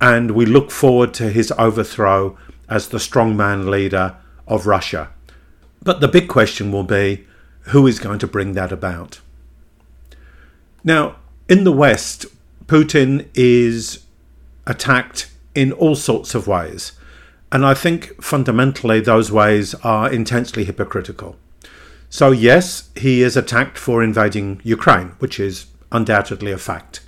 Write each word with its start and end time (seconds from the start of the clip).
and 0.01 0.33
we 0.33 0.45
look 0.45 0.71
forward 0.71 1.15
to 1.15 1.31
his 1.31 1.53
overthrow 1.53 2.37
as 2.69 2.89
the 2.89 2.99
strongman 2.99 3.71
leader 3.71 4.17
of 4.47 4.67
Russia. 4.67 5.11
But 5.83 6.01
the 6.01 6.09
big 6.09 6.29
question 6.29 6.73
will 6.73 6.85
be 6.85 7.27
who 7.69 7.87
is 7.87 7.99
going 7.99 8.19
to 8.21 8.27
bring 8.27 8.53
that 8.53 8.73
about? 8.73 9.21
Now, 10.85 11.17
in 11.49 11.65
the 11.65 11.73
West, 11.73 12.27
Putin 12.67 13.29
is 13.35 14.05
attacked 14.67 15.31
in 15.55 15.73
all 15.73 15.95
sorts 15.95 16.35
of 16.35 16.47
ways. 16.47 16.93
And 17.53 17.65
I 17.65 17.75
think 17.75 18.23
fundamentally 18.23 19.01
those 19.01 19.31
ways 19.31 19.75
are 19.77 20.13
intensely 20.13 20.65
hypocritical. 20.65 21.37
So, 22.09 22.31
yes, 22.31 22.91
he 22.97 23.23
is 23.23 23.37
attacked 23.37 23.79
for 23.79 24.03
invading 24.03 24.61
Ukraine, 24.65 25.13
which 25.19 25.39
is 25.39 25.67
undoubtedly 25.93 26.53
a 26.53 26.59
fact. 26.59 27.01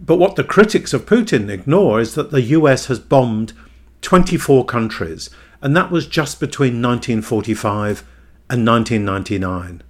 But 0.00 0.16
what 0.16 0.36
the 0.36 0.44
critics 0.44 0.92
of 0.92 1.06
Putin 1.06 1.48
ignore 1.48 2.00
is 2.00 2.14
that 2.14 2.30
the 2.30 2.42
US 2.42 2.86
has 2.86 3.00
bombed 3.00 3.52
24 4.02 4.64
countries, 4.64 5.30
and 5.60 5.76
that 5.76 5.90
was 5.90 6.06
just 6.06 6.38
between 6.38 6.80
1945 6.82 8.04
and 8.48 8.66
1999. 8.66 9.82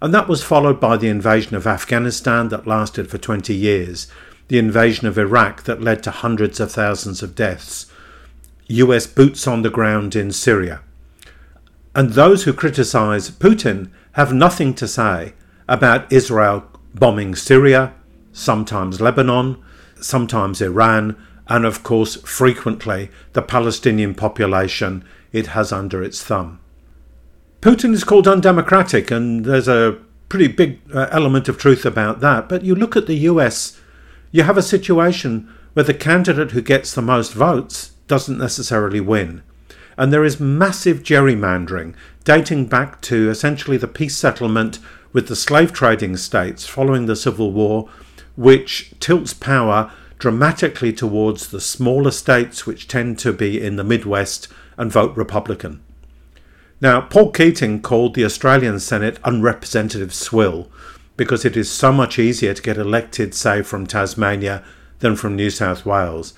And 0.00 0.14
that 0.14 0.28
was 0.28 0.44
followed 0.44 0.78
by 0.78 0.96
the 0.96 1.08
invasion 1.08 1.56
of 1.56 1.66
Afghanistan 1.66 2.48
that 2.48 2.66
lasted 2.66 3.10
for 3.10 3.18
20 3.18 3.54
years, 3.54 4.06
the 4.48 4.58
invasion 4.58 5.08
of 5.08 5.18
Iraq 5.18 5.64
that 5.64 5.82
led 5.82 6.02
to 6.04 6.10
hundreds 6.10 6.60
of 6.60 6.70
thousands 6.70 7.22
of 7.22 7.34
deaths, 7.34 7.86
US 8.68 9.06
boots 9.06 9.46
on 9.46 9.62
the 9.62 9.70
ground 9.70 10.16
in 10.16 10.32
Syria. 10.32 10.80
And 11.94 12.10
those 12.10 12.44
who 12.44 12.52
criticize 12.52 13.30
Putin 13.30 13.90
have 14.12 14.32
nothing 14.32 14.74
to 14.74 14.88
say 14.88 15.34
about 15.68 16.12
Israel 16.12 16.64
bombing 16.94 17.34
Syria, 17.34 17.94
sometimes 18.32 19.00
Lebanon, 19.00 19.62
sometimes 20.00 20.60
Iran, 20.60 21.16
and 21.48 21.64
of 21.64 21.82
course, 21.82 22.16
frequently 22.22 23.10
the 23.32 23.42
Palestinian 23.42 24.14
population 24.14 25.04
it 25.32 25.48
has 25.48 25.72
under 25.72 26.02
its 26.02 26.22
thumb. 26.22 26.58
Putin 27.60 27.92
is 27.92 28.04
called 28.04 28.28
undemocratic, 28.28 29.10
and 29.10 29.44
there's 29.44 29.68
a 29.68 29.98
pretty 30.28 30.48
big 30.48 30.80
uh, 30.94 31.08
element 31.10 31.48
of 31.48 31.58
truth 31.58 31.84
about 31.84 32.20
that. 32.20 32.48
But 32.48 32.62
you 32.62 32.74
look 32.74 32.96
at 32.96 33.06
the 33.06 33.16
US, 33.30 33.80
you 34.32 34.42
have 34.42 34.58
a 34.58 34.62
situation 34.62 35.48
where 35.72 35.84
the 35.84 35.94
candidate 35.94 36.50
who 36.50 36.62
gets 36.62 36.94
the 36.94 37.02
most 37.02 37.32
votes 37.32 37.92
doesn't 38.06 38.38
necessarily 38.38 39.00
win. 39.00 39.42
And 39.98 40.12
there 40.12 40.24
is 40.24 40.38
massive 40.40 41.02
gerrymandering 41.02 41.94
dating 42.24 42.66
back 42.66 43.00
to 43.02 43.30
essentially 43.30 43.76
the 43.76 43.88
peace 43.88 44.16
settlement 44.16 44.78
with 45.12 45.28
the 45.28 45.36
slave 45.36 45.72
trading 45.72 46.16
states 46.16 46.66
following 46.66 47.06
the 47.06 47.16
Civil 47.16 47.52
War, 47.52 47.88
which 48.36 48.92
tilts 49.00 49.32
power 49.32 49.90
dramatically 50.18 50.92
towards 50.92 51.48
the 51.48 51.60
smaller 51.60 52.10
states, 52.10 52.66
which 52.66 52.88
tend 52.88 53.18
to 53.18 53.32
be 53.32 53.62
in 53.62 53.76
the 53.76 53.84
Midwest 53.84 54.48
and 54.76 54.90
vote 54.92 55.16
Republican. 55.16 55.82
Now, 56.80 57.00
Paul 57.00 57.30
Keating 57.30 57.80
called 57.80 58.14
the 58.14 58.24
Australian 58.24 58.80
Senate 58.80 59.18
unrepresentative 59.24 60.12
swill 60.12 60.70
because 61.16 61.44
it 61.44 61.56
is 61.56 61.70
so 61.70 61.92
much 61.92 62.18
easier 62.18 62.52
to 62.52 62.62
get 62.62 62.76
elected, 62.76 63.34
say, 63.34 63.62
from 63.62 63.86
Tasmania 63.86 64.62
than 64.98 65.16
from 65.16 65.36
New 65.36 65.48
South 65.48 65.86
Wales. 65.86 66.34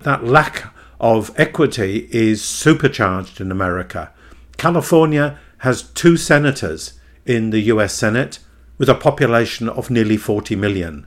That 0.00 0.24
lack 0.24 0.74
of 1.00 1.32
equity 1.36 2.08
is 2.12 2.44
supercharged 2.44 3.40
in 3.40 3.50
America. 3.50 4.12
California 4.58 5.38
has 5.58 5.82
two 5.82 6.16
senators 6.16 7.00
in 7.24 7.50
the 7.50 7.60
US 7.62 7.94
Senate 7.94 8.38
with 8.78 8.88
a 8.88 8.94
population 8.94 9.68
of 9.68 9.90
nearly 9.90 10.16
40 10.16 10.56
million. 10.56 11.06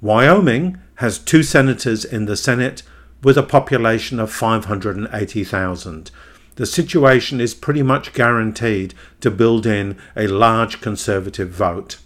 Wyoming 0.00 0.78
has 0.96 1.18
two 1.18 1.42
senators 1.42 2.04
in 2.04 2.26
the 2.26 2.36
Senate 2.36 2.82
with 3.22 3.36
a 3.36 3.42
population 3.42 4.20
of 4.20 4.32
580,000. 4.32 6.10
The 6.56 6.66
situation 6.66 7.40
is 7.40 7.54
pretty 7.54 7.82
much 7.82 8.12
guaranteed 8.12 8.94
to 9.20 9.30
build 9.30 9.66
in 9.66 9.96
a 10.16 10.28
large 10.28 10.80
conservative 10.80 11.50
vote. 11.50 11.98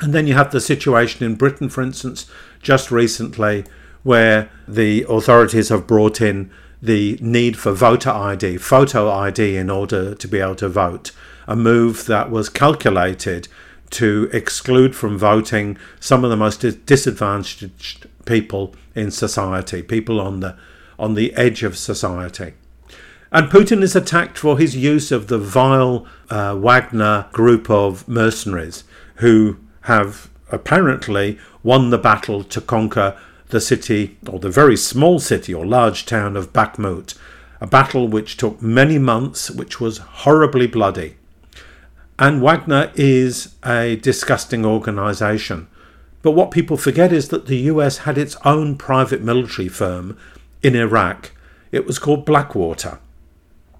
And 0.00 0.12
then 0.12 0.26
you 0.26 0.34
have 0.34 0.50
the 0.50 0.60
situation 0.60 1.24
in 1.24 1.34
Britain, 1.34 1.68
for 1.68 1.82
instance, 1.82 2.28
just 2.62 2.90
recently, 2.90 3.64
where 4.02 4.50
the 4.66 5.04
authorities 5.08 5.68
have 5.68 5.86
brought 5.86 6.20
in 6.20 6.50
the 6.82 7.18
need 7.20 7.56
for 7.56 7.72
voter 7.72 8.10
ID, 8.10 8.56
photo 8.58 9.10
ID, 9.10 9.56
in 9.56 9.68
order 9.68 10.14
to 10.14 10.28
be 10.28 10.40
able 10.40 10.54
to 10.56 10.68
vote. 10.68 11.12
A 11.46 11.54
move 11.54 12.06
that 12.06 12.30
was 12.30 12.48
calculated 12.48 13.48
to 13.90 14.30
exclude 14.32 14.94
from 14.94 15.18
voting 15.18 15.76
some 15.98 16.24
of 16.24 16.30
the 16.30 16.36
most 16.36 16.60
disadvantaged 16.86 18.06
people 18.24 18.74
in 18.94 19.10
society, 19.10 19.82
people 19.82 20.20
on 20.20 20.40
the 20.40 20.56
on 20.98 21.14
the 21.14 21.34
edge 21.34 21.62
of 21.62 21.78
society. 21.78 22.52
And 23.32 23.48
Putin 23.48 23.82
is 23.82 23.96
attacked 23.96 24.36
for 24.36 24.58
his 24.58 24.76
use 24.76 25.10
of 25.10 25.28
the 25.28 25.38
vile 25.38 26.06
uh, 26.28 26.56
Wagner 26.56 27.26
group 27.32 27.70
of 27.70 28.06
mercenaries 28.06 28.84
who 29.16 29.56
have 29.82 30.28
apparently 30.50 31.38
won 31.62 31.90
the 31.90 31.98
battle 31.98 32.44
to 32.44 32.60
conquer 32.60 33.16
the 33.50 33.60
city, 33.60 34.16
or 34.28 34.38
the 34.38 34.50
very 34.50 34.76
small 34.76 35.18
city 35.18 35.52
or 35.52 35.66
large 35.66 36.06
town 36.06 36.36
of 36.36 36.52
Bakhmut, 36.52 37.14
a 37.60 37.66
battle 37.66 38.08
which 38.08 38.36
took 38.36 38.62
many 38.62 38.98
months, 38.98 39.50
which 39.50 39.80
was 39.80 39.98
horribly 39.98 40.66
bloody. 40.66 41.16
And 42.18 42.42
Wagner 42.42 42.92
is 42.94 43.54
a 43.64 43.96
disgusting 43.96 44.64
organisation. 44.64 45.68
But 46.22 46.32
what 46.32 46.50
people 46.50 46.76
forget 46.76 47.12
is 47.12 47.28
that 47.28 47.46
the 47.46 47.58
US 47.72 47.98
had 47.98 48.18
its 48.18 48.36
own 48.44 48.76
private 48.76 49.22
military 49.22 49.68
firm 49.68 50.18
in 50.62 50.76
Iraq. 50.76 51.32
It 51.72 51.86
was 51.86 51.98
called 51.98 52.26
Blackwater. 52.26 52.98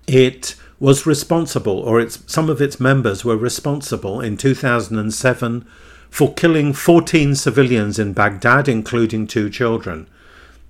It 0.06 0.56
was 0.78 1.06
responsible, 1.06 1.78
or 1.78 2.00
its, 2.00 2.22
some 2.26 2.48
of 2.48 2.62
its 2.62 2.80
members 2.80 3.24
were 3.24 3.36
responsible 3.36 4.20
in 4.20 4.36
2007 4.38 5.66
for 6.10 6.34
killing 6.34 6.72
14 6.72 7.34
civilians 7.36 7.98
in 7.98 8.12
Baghdad, 8.12 8.68
including 8.68 9.26
two 9.26 9.48
children. 9.48 10.08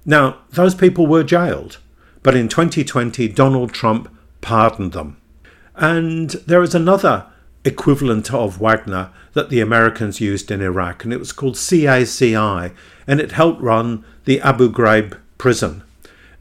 Now, 0.05 0.39
those 0.51 0.75
people 0.75 1.07
were 1.07 1.25
jailed, 1.25 1.79
but 2.23 2.37
in 2.37 2.49
2020, 2.49 3.29
Donald 3.29 3.73
Trump 3.73 4.15
pardoned 4.41 4.93
them. 4.93 5.17
And 5.75 6.31
there 6.47 6.63
is 6.63 6.75
another 6.75 7.27
equivalent 7.65 8.33
of 8.33 8.61
Wagner 8.61 9.11
that 9.33 9.51
the 9.51 9.61
Americans 9.61 10.21
used 10.21 10.51
in 10.51 10.61
Iraq, 10.61 11.05
and 11.05 11.13
it 11.13 11.19
was 11.19 11.33
called 11.33 11.55
CACI, 11.55 12.75
and 13.07 13.21
it 13.21 13.33
helped 13.33 13.61
run 13.61 14.05
the 14.25 14.41
Abu 14.41 14.71
Ghraib 14.71 15.19
prison. 15.39 15.83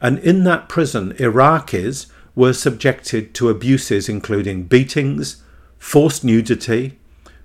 And 0.00 0.18
in 0.18 0.44
that 0.44 0.68
prison, 0.68 1.12
Iraqis 1.14 2.06
were 2.34 2.52
subjected 2.52 3.34
to 3.34 3.48
abuses 3.48 4.08
including 4.08 4.64
beatings, 4.64 5.42
forced 5.78 6.24
nudity, 6.24 6.98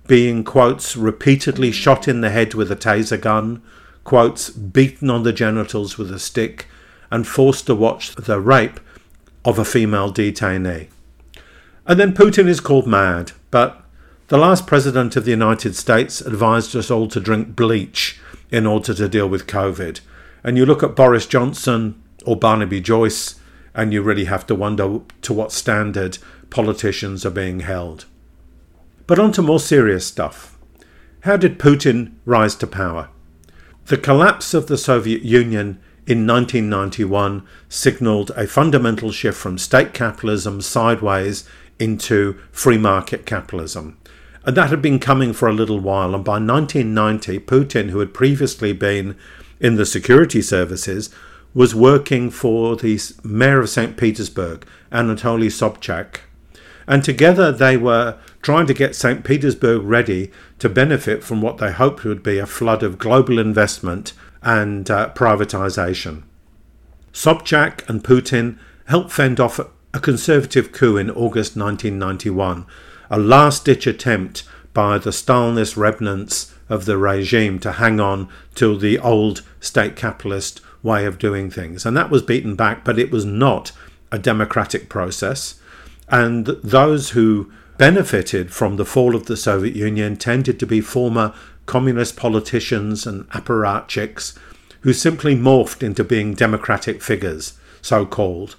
being, 0.08 0.44
quotes, 0.44 0.96
repeatedly 0.96 1.72
shot 1.72 2.08
in 2.08 2.22
the 2.22 2.30
head 2.30 2.54
with 2.54 2.72
a 2.72 2.76
taser 2.76 3.20
gun, 3.20 3.62
quotes, 4.04 4.50
beaten 4.50 5.10
on 5.10 5.24
the 5.24 5.34
genitals 5.34 5.98
with 5.98 6.12
a 6.12 6.20
stick, 6.20 6.68
and 7.12 7.28
forced 7.28 7.66
to 7.68 7.76
watch 7.76 8.16
the 8.16 8.40
rape 8.40 8.80
of 9.44 9.60
a 9.60 9.66
female 9.66 10.12
detainee. 10.12 10.88
And 11.86 12.00
then 12.00 12.14
Putin 12.14 12.48
is 12.48 12.60
called 12.60 12.88
mad, 12.88 13.32
but 13.52 13.84
the 14.28 14.38
last 14.38 14.66
president 14.66 15.16
of 15.16 15.26
the 15.26 15.32
United 15.32 15.76
States 15.76 16.20
advised 16.22 16.76
us 16.76 16.90
all 16.90 17.08
to 17.10 17.20
drink 17.20 17.56
bleach 17.56 18.20
in 18.50 18.66
order 18.66 18.94
to 18.94 19.08
deal 19.08 19.30
with 19.30 19.46
COVID. 19.46 20.00
And 20.44 20.58
you 20.58 20.66
look 20.66 20.82
at 20.82 20.96
Boris 20.96 21.28
Johnson 21.28 22.02
or 22.26 22.36
Barnaby 22.36 22.82
Joyce, 22.82 23.40
and 23.76 23.94
you 23.94 24.02
really 24.02 24.26
have 24.26 24.48
to 24.48 24.56
wonder 24.56 25.02
to 25.22 25.34
what 25.34 25.52
standard 25.52 26.18
politicians 26.50 27.26
are 27.26 27.32
being 27.32 27.60
held. 27.60 28.06
But 29.08 29.20
on 29.20 29.32
to 29.34 29.42
more 29.42 29.60
serious 29.60 30.06
stuff. 30.06 30.58
How 31.22 31.38
did 31.38 31.60
Putin 31.60 32.14
rise 32.26 32.56
to 32.56 32.68
power? 32.68 33.10
The 33.86 33.98
collapse 33.98 34.54
of 34.54 34.68
the 34.68 34.78
Soviet 34.78 35.22
Union 35.22 35.80
in 36.08 36.26
1991 36.26 37.46
signalled 37.70 38.32
a 38.36 38.48
fundamental 38.48 39.12
shift 39.12 39.38
from 39.38 39.58
state 39.58 39.94
capitalism 39.94 40.62
sideways 40.62 41.48
into 41.80 42.40
free 42.52 42.78
market 42.78 43.26
capitalism. 43.26 43.98
And 44.44 44.56
that 44.58 44.70
had 44.70 44.82
been 44.82 45.00
coming 45.00 45.34
for 45.34 45.48
a 45.48 45.54
little 45.54 45.80
while. 45.80 46.14
And 46.14 46.24
by 46.24 46.40
1990, 46.40 47.40
Putin, 47.40 47.90
who 47.90 48.00
had 48.00 48.14
previously 48.14 48.74
been 48.74 49.16
in 49.60 49.76
the 49.76 49.86
security 49.86 50.42
services, 50.42 51.10
was 51.54 51.74
working 51.74 52.30
for 52.30 52.76
the 52.76 53.00
mayor 53.24 53.62
of 53.62 53.70
St. 53.70 53.98
Petersburg, 53.98 54.66
Anatoly 54.92 55.48
Sobchak. 55.48 56.22
And 56.88 57.04
together 57.04 57.52
they 57.52 57.78
were 57.78 58.18
trying 58.46 58.68
to 58.68 58.76
get 58.76 58.96
St. 58.96 59.24
Petersburg 59.24 59.82
ready 59.82 60.32
to 60.60 60.70
benefit 60.70 61.24
from 61.24 61.42
what 61.42 61.58
they 61.58 61.72
hoped 61.72 62.04
would 62.04 62.22
be 62.22 62.38
a 62.38 62.46
flood 62.46 62.84
of 62.84 63.00
global 63.00 63.40
investment 63.40 64.14
and 64.44 64.88
uh, 64.92 65.10
privatization. 65.16 66.22
Sobchak 67.12 67.90
and 67.90 68.04
Putin 68.04 68.60
helped 68.86 69.12
fend 69.12 69.40
off 69.40 69.60
a 69.96 70.00
conservative 70.00 70.72
coup 70.72 70.96
in 70.96 71.10
August 71.10 71.58
1991, 71.58 72.68
a 73.10 73.18
last 73.18 73.66
ditch 73.66 73.88
attempt 73.88 74.44
by 74.76 75.00
the 75.00 75.10
Stalinist 75.10 75.76
remnants 75.76 76.54
of 76.70 76.86
the 76.86 77.00
regime 77.00 77.58
to 77.58 77.72
hang 77.72 78.00
on 78.00 78.30
to 78.54 78.78
the 78.78 79.00
old 79.00 79.42
state 79.60 79.96
capitalist 79.96 80.62
way 80.84 81.06
of 81.06 81.18
doing 81.18 81.50
things. 81.50 81.84
And 81.84 81.98
that 81.98 82.12
was 82.12 82.22
beaten 82.22 82.56
back, 82.56 82.86
but 82.86 83.00
it 83.00 83.10
was 83.10 83.26
not 83.26 83.72
a 84.12 84.20
democratic 84.20 84.88
process. 84.88 85.60
And 86.10 86.46
those 86.46 87.10
who 87.10 87.52
benefited 87.78 88.54
from 88.54 88.78
the 88.78 88.86
fall 88.86 89.16
of 89.16 89.26
the 89.26 89.38
Soviet 89.38 89.76
Union 89.76 90.16
tended 90.16 90.60
to 90.60 90.66
be 90.66 90.82
former 90.82 91.34
communist 91.66 92.16
politicians 92.16 93.06
and 93.06 93.28
apparatchiks 93.30 94.38
who 94.82 94.94
simply 94.94 95.36
morphed 95.36 95.82
into 95.82 96.04
being 96.04 96.34
democratic 96.34 97.02
figures, 97.02 97.58
so 97.82 98.06
called. 98.06 98.56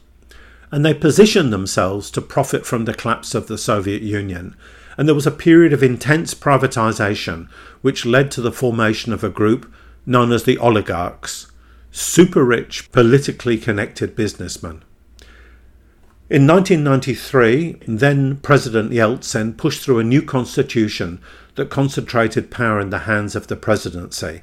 And 0.73 0.85
they 0.85 0.95
positioned 0.95 1.53
themselves 1.53 2.11
to 2.11 2.21
profit 2.21 2.67
from 2.67 2.85
the 2.85 2.95
collapse 2.95 3.35
of 3.35 3.47
the 3.47 3.59
Soviet 3.59 4.03
Union. 4.03 4.57
And 4.99 5.07
there 5.07 5.15
was 5.15 5.27
a 5.27 5.31
period 5.31 5.73
of 5.73 5.83
intense 5.83 6.35
privatization, 6.35 7.49
which 7.81 8.05
led 8.05 8.31
to 8.33 8.41
the 8.41 8.51
formation 8.51 9.13
of 9.13 9.23
a 9.23 9.29
group 9.29 9.73
known 10.05 10.33
as 10.33 10.45
the 10.45 10.59
oligarchs, 10.59 11.51
super 11.93 12.45
rich, 12.45 12.91
politically 12.91 13.57
connected 13.59 14.17
businessmen. 14.17 14.83
In 16.29 16.45
1993, 16.45 17.83
then 17.87 18.39
President 18.39 18.91
Yeltsin 18.91 19.57
pushed 19.57 19.85
through 19.85 20.01
a 20.01 20.05
new 20.05 20.21
constitution 20.21 21.21
that 21.55 21.71
concentrated 21.71 22.51
power 22.51 22.81
in 22.81 22.91
the 22.91 23.01
hands 23.01 23.37
of 23.37 23.47
the 23.47 23.55
presidency. 23.55 24.43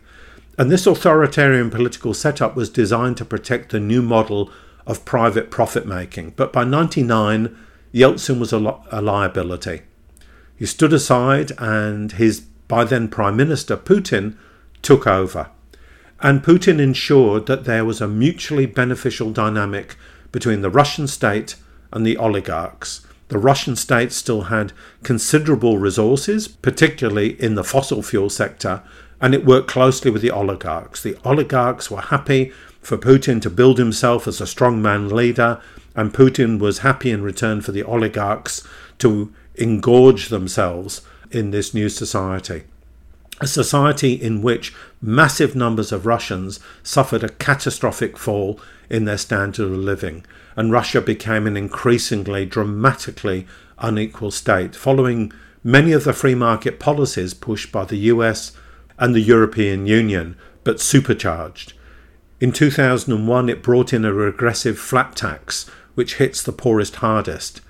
And 0.57 0.71
this 0.71 0.87
authoritarian 0.87 1.69
political 1.69 2.13
setup 2.13 2.55
was 2.55 2.69
designed 2.69 3.17
to 3.17 3.25
protect 3.25 3.71
the 3.71 3.81
new 3.81 4.01
model 4.01 4.49
of 4.87 5.03
private 5.03 5.51
profit 5.51 5.85
making. 5.85 6.29
But 6.37 6.53
by 6.53 6.63
99, 6.63 7.53
Yeltsin 7.93 8.39
was 8.39 8.53
a, 8.53 8.59
li- 8.59 8.87
a 8.89 9.01
liability. 9.01 9.81
He 10.55 10.65
stood 10.65 10.93
aside, 10.93 11.51
and 11.57 12.13
his 12.13 12.39
by 12.69 12.85
then 12.85 13.09
Prime 13.09 13.35
Minister 13.35 13.75
Putin 13.75 14.37
took 14.81 15.05
over. 15.05 15.49
And 16.21 16.45
Putin 16.45 16.79
ensured 16.79 17.45
that 17.47 17.65
there 17.65 17.83
was 17.83 17.99
a 17.99 18.07
mutually 18.07 18.67
beneficial 18.67 19.31
dynamic 19.31 19.97
between 20.31 20.61
the 20.61 20.69
Russian 20.69 21.07
state 21.07 21.57
and 21.93 22.05
the 22.05 22.17
oligarchs. 22.17 23.05
The 23.29 23.37
Russian 23.37 23.75
state 23.75 24.11
still 24.11 24.43
had 24.43 24.73
considerable 25.01 25.77
resources, 25.77 26.47
particularly 26.47 27.41
in 27.41 27.55
the 27.55 27.63
fossil 27.63 28.03
fuel 28.03 28.29
sector, 28.29 28.83
and 29.21 29.33
it 29.33 29.45
worked 29.45 29.69
closely 29.69 30.11
with 30.11 30.21
the 30.21 30.31
oligarchs. 30.31 31.01
The 31.01 31.17
oligarchs 31.23 31.89
were 31.89 32.01
happy 32.01 32.51
for 32.81 32.97
Putin 32.97 33.41
to 33.41 33.49
build 33.49 33.77
himself 33.77 34.27
as 34.27 34.41
a 34.41 34.45
strongman 34.45 35.11
leader, 35.11 35.61
and 35.95 36.13
Putin 36.13 36.59
was 36.59 36.79
happy 36.79 37.11
in 37.11 37.23
return 37.23 37.61
for 37.61 37.71
the 37.71 37.83
oligarchs 37.83 38.67
to 38.99 39.33
engorge 39.55 40.29
themselves 40.29 41.01
in 41.31 41.51
this 41.51 41.73
new 41.73 41.89
society. 41.89 42.63
A 43.39 43.47
society 43.47 44.13
in 44.13 44.41
which 44.41 44.73
massive 45.01 45.55
numbers 45.55 45.91
of 45.91 46.05
Russians 46.05 46.59
suffered 46.83 47.23
a 47.23 47.29
catastrophic 47.29 48.17
fall 48.17 48.59
in 48.89 49.05
their 49.05 49.17
standard 49.17 49.65
of 49.65 49.77
living 49.77 50.25
and 50.55 50.71
Russia 50.71 51.01
became 51.01 51.47
an 51.47 51.57
increasingly 51.57 52.45
dramatically 52.45 53.47
unequal 53.79 54.31
state, 54.31 54.75
following 54.75 55.31
many 55.63 55.91
of 55.91 56.03
the 56.03 56.13
free 56.13 56.35
market 56.35 56.79
policies 56.79 57.33
pushed 57.33 57.71
by 57.71 57.85
the 57.85 57.97
US 57.97 58.51
and 58.97 59.15
the 59.15 59.21
European 59.21 59.85
Union, 59.85 60.35
but 60.63 60.79
supercharged. 60.79 61.73
In 62.39 62.51
2001, 62.51 63.49
it 63.49 63.63
brought 63.63 63.93
in 63.93 64.05
a 64.05 64.13
regressive 64.13 64.77
flat 64.77 65.15
tax, 65.15 65.69
which 65.95 66.15
hits 66.15 66.43
the 66.43 66.51
poorest 66.51 66.97
hardest. 66.97 67.61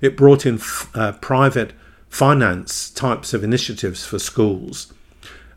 It 0.00 0.16
brought 0.16 0.46
in 0.46 0.60
uh, 0.94 1.12
private 1.20 1.72
finance 2.08 2.90
types 2.90 3.32
of 3.32 3.44
initiatives 3.44 4.04
for 4.04 4.18
schools. 4.18 4.92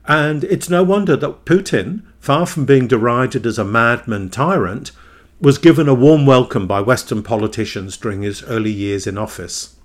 And 0.07 0.43
it's 0.43 0.69
no 0.69 0.83
wonder 0.83 1.15
that 1.15 1.45
Putin, 1.45 2.03
far 2.19 2.45
from 2.45 2.65
being 2.65 2.87
derided 2.87 3.45
as 3.45 3.57
a 3.57 3.65
madman 3.65 4.29
tyrant, 4.29 4.91
was 5.39 5.57
given 5.57 5.89
a 5.89 5.93
warm 5.93 6.25
welcome 6.25 6.65
by 6.65 6.79
Western 6.79 7.21
politicians 7.21 7.97
during 7.97 8.21
his 8.21 8.41
early 8.43 8.71
years 8.71 9.05
in 9.05 9.17
office. 9.17 9.75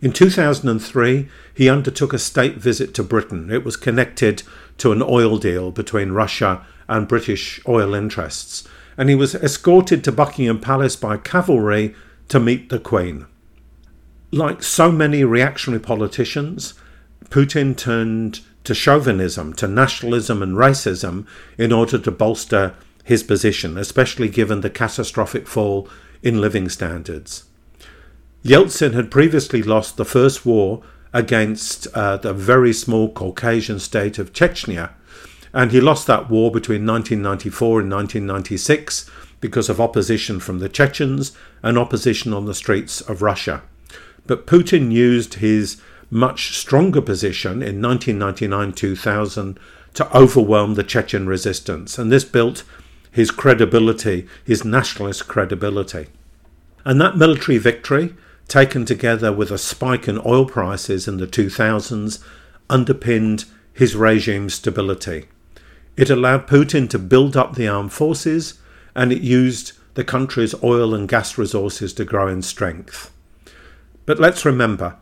In 0.00 0.12
2003, 0.12 1.28
he 1.52 1.68
undertook 1.68 2.12
a 2.12 2.18
state 2.18 2.58
visit 2.58 2.94
to 2.94 3.02
Britain. 3.02 3.50
It 3.50 3.64
was 3.64 3.76
connected 3.76 4.44
to 4.78 4.92
an 4.92 5.02
oil 5.02 5.38
deal 5.38 5.72
between 5.72 6.12
Russia 6.12 6.64
and 6.88 7.08
British 7.08 7.60
oil 7.66 7.92
interests, 7.92 8.68
and 8.96 9.08
he 9.08 9.16
was 9.16 9.34
escorted 9.34 10.04
to 10.04 10.12
Buckingham 10.12 10.60
Palace 10.60 10.94
by 10.94 11.16
cavalry 11.16 11.96
to 12.28 12.38
meet 12.38 12.68
the 12.68 12.78
Queen. 12.78 13.26
Like 14.30 14.62
so 14.62 14.92
many 14.92 15.24
reactionary 15.24 15.82
politicians, 15.82 16.74
Putin 17.30 17.76
turned 17.76 18.40
to 18.62 18.74
chauvinism, 18.74 19.54
to 19.54 19.66
nationalism 19.66 20.40
and 20.40 20.56
racism 20.56 21.26
in 21.56 21.72
order 21.72 21.98
to 21.98 22.10
bolster 22.12 22.76
his 23.08 23.22
position, 23.22 23.78
especially 23.78 24.28
given 24.28 24.60
the 24.60 24.68
catastrophic 24.68 25.48
fall 25.48 25.88
in 26.22 26.42
living 26.42 26.68
standards. 26.68 27.44
Yeltsin 28.44 28.92
had 28.92 29.10
previously 29.10 29.62
lost 29.62 29.96
the 29.96 30.04
first 30.04 30.44
war 30.44 30.82
against 31.14 31.86
uh, 31.94 32.18
the 32.18 32.34
very 32.34 32.70
small 32.74 33.10
Caucasian 33.10 33.78
state 33.78 34.18
of 34.18 34.34
Chechnya, 34.34 34.90
and 35.54 35.72
he 35.72 35.80
lost 35.80 36.06
that 36.06 36.28
war 36.28 36.50
between 36.50 36.86
1994 36.86 37.80
and 37.80 37.90
1996 37.90 39.10
because 39.40 39.70
of 39.70 39.80
opposition 39.80 40.38
from 40.38 40.58
the 40.58 40.68
Chechens 40.68 41.32
and 41.62 41.78
opposition 41.78 42.34
on 42.34 42.44
the 42.44 42.54
streets 42.54 43.00
of 43.00 43.22
Russia. 43.22 43.62
But 44.26 44.46
Putin 44.46 44.92
used 44.92 45.34
his 45.34 45.80
much 46.10 46.58
stronger 46.58 47.00
position 47.00 47.62
in 47.62 47.80
1999 47.80 48.74
2000 48.74 49.58
to 49.94 50.14
overwhelm 50.14 50.74
the 50.74 50.84
Chechen 50.84 51.26
resistance, 51.26 51.98
and 51.98 52.12
this 52.12 52.24
built 52.24 52.64
his 53.18 53.32
credibility, 53.32 54.28
his 54.44 54.64
nationalist 54.64 55.26
credibility. 55.26 56.06
And 56.84 57.00
that 57.00 57.16
military 57.16 57.58
victory, 57.58 58.14
taken 58.46 58.84
together 58.84 59.32
with 59.32 59.50
a 59.50 59.58
spike 59.58 60.06
in 60.06 60.20
oil 60.24 60.46
prices 60.46 61.08
in 61.08 61.16
the 61.16 61.26
2000s, 61.26 62.22
underpinned 62.70 63.44
his 63.72 63.96
regime's 63.96 64.54
stability. 64.54 65.26
It 65.96 66.10
allowed 66.10 66.46
Putin 66.46 66.88
to 66.90 66.98
build 67.00 67.36
up 67.36 67.56
the 67.56 67.66
armed 67.66 67.92
forces 67.92 68.60
and 68.94 69.10
it 69.10 69.20
used 69.20 69.72
the 69.94 70.04
country's 70.04 70.54
oil 70.62 70.94
and 70.94 71.08
gas 71.08 71.36
resources 71.36 71.92
to 71.94 72.04
grow 72.04 72.28
in 72.28 72.40
strength. 72.40 73.10
But 74.06 74.20
let's 74.20 74.44
remember, 74.44 74.94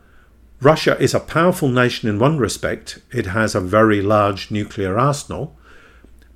Russia 0.59 0.99
is 0.99 1.13
a 1.13 1.19
powerful 1.19 1.69
nation 1.69 2.09
in 2.09 2.17
one 2.17 2.39
respect. 2.39 2.97
It 3.11 3.27
has 3.27 3.53
a 3.53 3.61
very 3.61 4.01
large 4.01 4.49
nuclear 4.49 4.97
arsenal, 4.97 5.55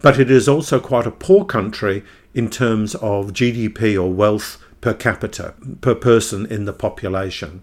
but 0.02 0.20
it 0.20 0.32
is 0.32 0.48
also 0.48 0.80
quite 0.80 1.08
a 1.08 1.12
poor 1.12 1.46
country 1.46 2.04
in 2.34 2.50
terms 2.50 2.96
of 2.96 3.34
GDP 3.34 3.96
or 4.02 4.12
wealth 4.12 4.58
per 4.82 4.94
capita, 4.94 5.54
per 5.82 5.96
person 5.96 6.46
in 6.46 6.66
the 6.66 6.74
population. 6.74 7.62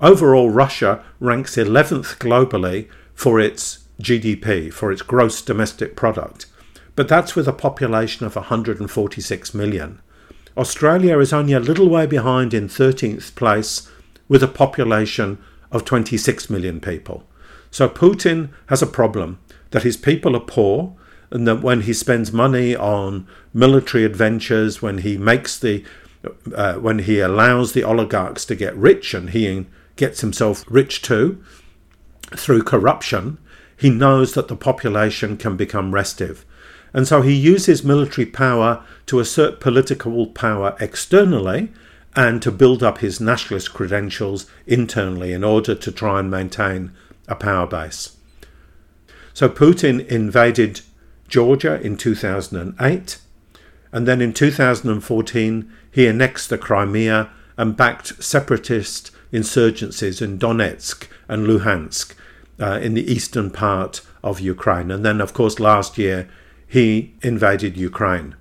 Overall, 0.00 0.50
Russia 0.50 1.04
ranks 1.20 1.56
11th 1.56 2.18
globally 2.18 2.88
for 3.14 3.38
its 3.38 3.84
GDP, 4.00 4.72
for 4.72 4.90
its 4.90 5.02
gross 5.02 5.42
domestic 5.42 5.94
product, 5.94 6.46
but 6.96 7.06
that's 7.06 7.36
with 7.36 7.46
a 7.46 7.52
population 7.52 8.26
of 8.26 8.34
146 8.34 9.54
million. 9.54 10.00
Australia 10.56 11.18
is 11.18 11.32
only 11.32 11.52
a 11.52 11.60
little 11.60 11.88
way 11.88 12.06
behind 12.06 12.52
in 12.52 12.66
13th 12.66 13.34
place 13.34 13.88
with 14.28 14.42
a 14.42 14.48
population 14.48 15.38
of 15.70 15.84
26 15.84 16.50
million 16.50 16.80
people. 16.80 17.24
So 17.70 17.88
Putin 17.88 18.50
has 18.66 18.82
a 18.82 18.86
problem 18.86 19.38
that 19.70 19.84
his 19.84 19.96
people 19.96 20.34
are 20.34 20.40
poor, 20.40 20.96
and 21.30 21.46
that 21.46 21.62
when 21.62 21.82
he 21.82 21.92
spends 21.92 22.32
money 22.32 22.74
on 22.74 23.26
military 23.54 24.04
adventures, 24.04 24.82
when 24.82 24.98
he 24.98 25.16
makes 25.16 25.58
the, 25.58 25.84
uh, 26.54 26.74
when 26.74 27.00
he 27.00 27.20
allows 27.20 27.72
the 27.72 27.84
oligarchs 27.84 28.44
to 28.46 28.54
get 28.54 28.76
rich, 28.76 29.14
and 29.14 29.30
he 29.30 29.66
gets 29.96 30.20
himself 30.20 30.64
rich 30.68 31.02
too 31.02 31.42
through 32.36 32.62
corruption, 32.62 33.38
he 33.76 33.90
knows 33.90 34.34
that 34.34 34.48
the 34.48 34.56
population 34.56 35.36
can 35.36 35.56
become 35.56 35.94
restive. 35.94 36.44
And 36.92 37.06
so 37.06 37.22
he 37.22 37.34
uses 37.34 37.84
military 37.84 38.26
power 38.26 38.84
to 39.06 39.20
assert 39.20 39.60
political 39.60 40.26
power 40.26 40.76
externally 40.80 41.72
and 42.16 42.42
to 42.42 42.50
build 42.50 42.82
up 42.82 42.98
his 42.98 43.20
nationalist 43.20 43.72
credentials 43.72 44.46
internally 44.66 45.32
in 45.32 45.44
order 45.44 45.74
to 45.76 45.92
try 45.92 46.18
and 46.18 46.30
maintain 46.30 46.92
a 47.28 47.36
power 47.36 47.66
base. 47.66 48.16
So 49.32 49.48
Putin 49.48 50.04
invaded 50.08 50.80
Georgia 51.30 51.80
in 51.80 51.96
2008, 51.96 53.18
and 53.92 54.06
then 54.06 54.20
in 54.20 54.32
2014 54.32 55.72
he 55.90 56.06
annexed 56.06 56.50
the 56.50 56.58
Crimea 56.58 57.30
and 57.56 57.76
backed 57.76 58.22
separatist 58.22 59.10
insurgencies 59.32 60.20
in 60.20 60.38
Donetsk 60.38 61.06
and 61.28 61.46
Luhansk 61.46 62.14
uh, 62.60 62.78
in 62.82 62.94
the 62.94 63.10
eastern 63.10 63.50
part 63.50 64.02
of 64.22 64.40
Ukraine. 64.40 64.90
And 64.90 65.04
then, 65.04 65.20
of 65.20 65.32
course, 65.32 65.58
last 65.58 65.96
year 65.96 66.28
he 66.66 67.14
invaded 67.22 67.76
Ukraine. 67.76 68.34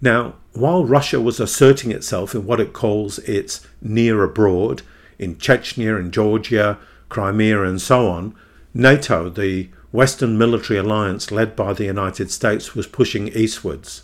Now, 0.00 0.34
while 0.52 0.84
Russia 0.84 1.20
was 1.20 1.40
asserting 1.40 1.90
itself 1.90 2.34
in 2.34 2.46
what 2.46 2.60
it 2.60 2.72
calls 2.72 3.18
its 3.20 3.66
near 3.80 4.22
abroad, 4.22 4.82
in 5.18 5.36
Chechnya 5.36 5.98
and 5.98 6.12
Georgia, 6.12 6.78
Crimea, 7.08 7.62
and 7.62 7.80
so 7.80 8.08
on, 8.08 8.34
NATO, 8.74 9.30
the 9.30 9.70
Western 9.96 10.36
military 10.36 10.78
alliance 10.78 11.32
led 11.32 11.56
by 11.56 11.72
the 11.72 11.86
United 11.86 12.30
States, 12.30 12.74
was 12.74 12.86
pushing 12.86 13.28
eastwards. 13.28 14.02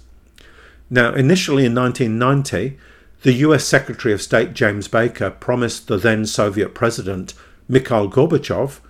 Now, 0.89 1.13
initially 1.13 1.67
in 1.67 1.75
1990, 1.75 2.79
the 3.25 3.35
US 3.35 3.67
Secretary 3.67 4.15
of 4.15 4.23
State 4.23 4.55
James 4.55 4.89
Baker 4.89 5.29
promised 5.29 5.89
the 5.89 5.99
then 5.99 6.25
Soviet 6.25 6.75
President 6.75 7.35
Mikhail 7.69 8.09
Gorbachev 8.09 8.81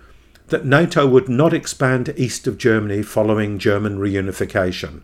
that 0.47 0.65
NATO 0.65 1.05
would 1.05 1.27
not 1.27 1.53
expand 1.53 2.13
east 2.15 2.47
of 2.47 2.57
Germany 2.57 3.03
following 3.03 3.59
German 3.59 3.99
reunification. 3.99 5.01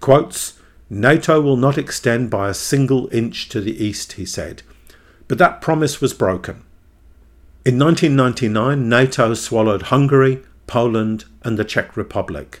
Quotes, 0.00 0.58
NATO 0.88 1.42
will 1.42 1.58
not 1.58 1.76
extend 1.76 2.30
by 2.30 2.48
a 2.48 2.54
single 2.54 3.10
inch 3.12 3.50
to 3.50 3.60
the 3.60 3.84
east, 3.84 4.14
he 4.14 4.24
said. 4.24 4.62
But 5.28 5.36
that 5.36 5.60
promise 5.60 6.00
was 6.00 6.14
broken. 6.14 6.64
In 7.66 7.78
1999, 7.78 8.88
NATO 8.88 9.34
swallowed 9.34 9.82
Hungary, 9.92 10.42
Poland, 10.66 11.24
and 11.42 11.58
the 11.58 11.64
Czech 11.64 11.96
Republic. 11.96 12.60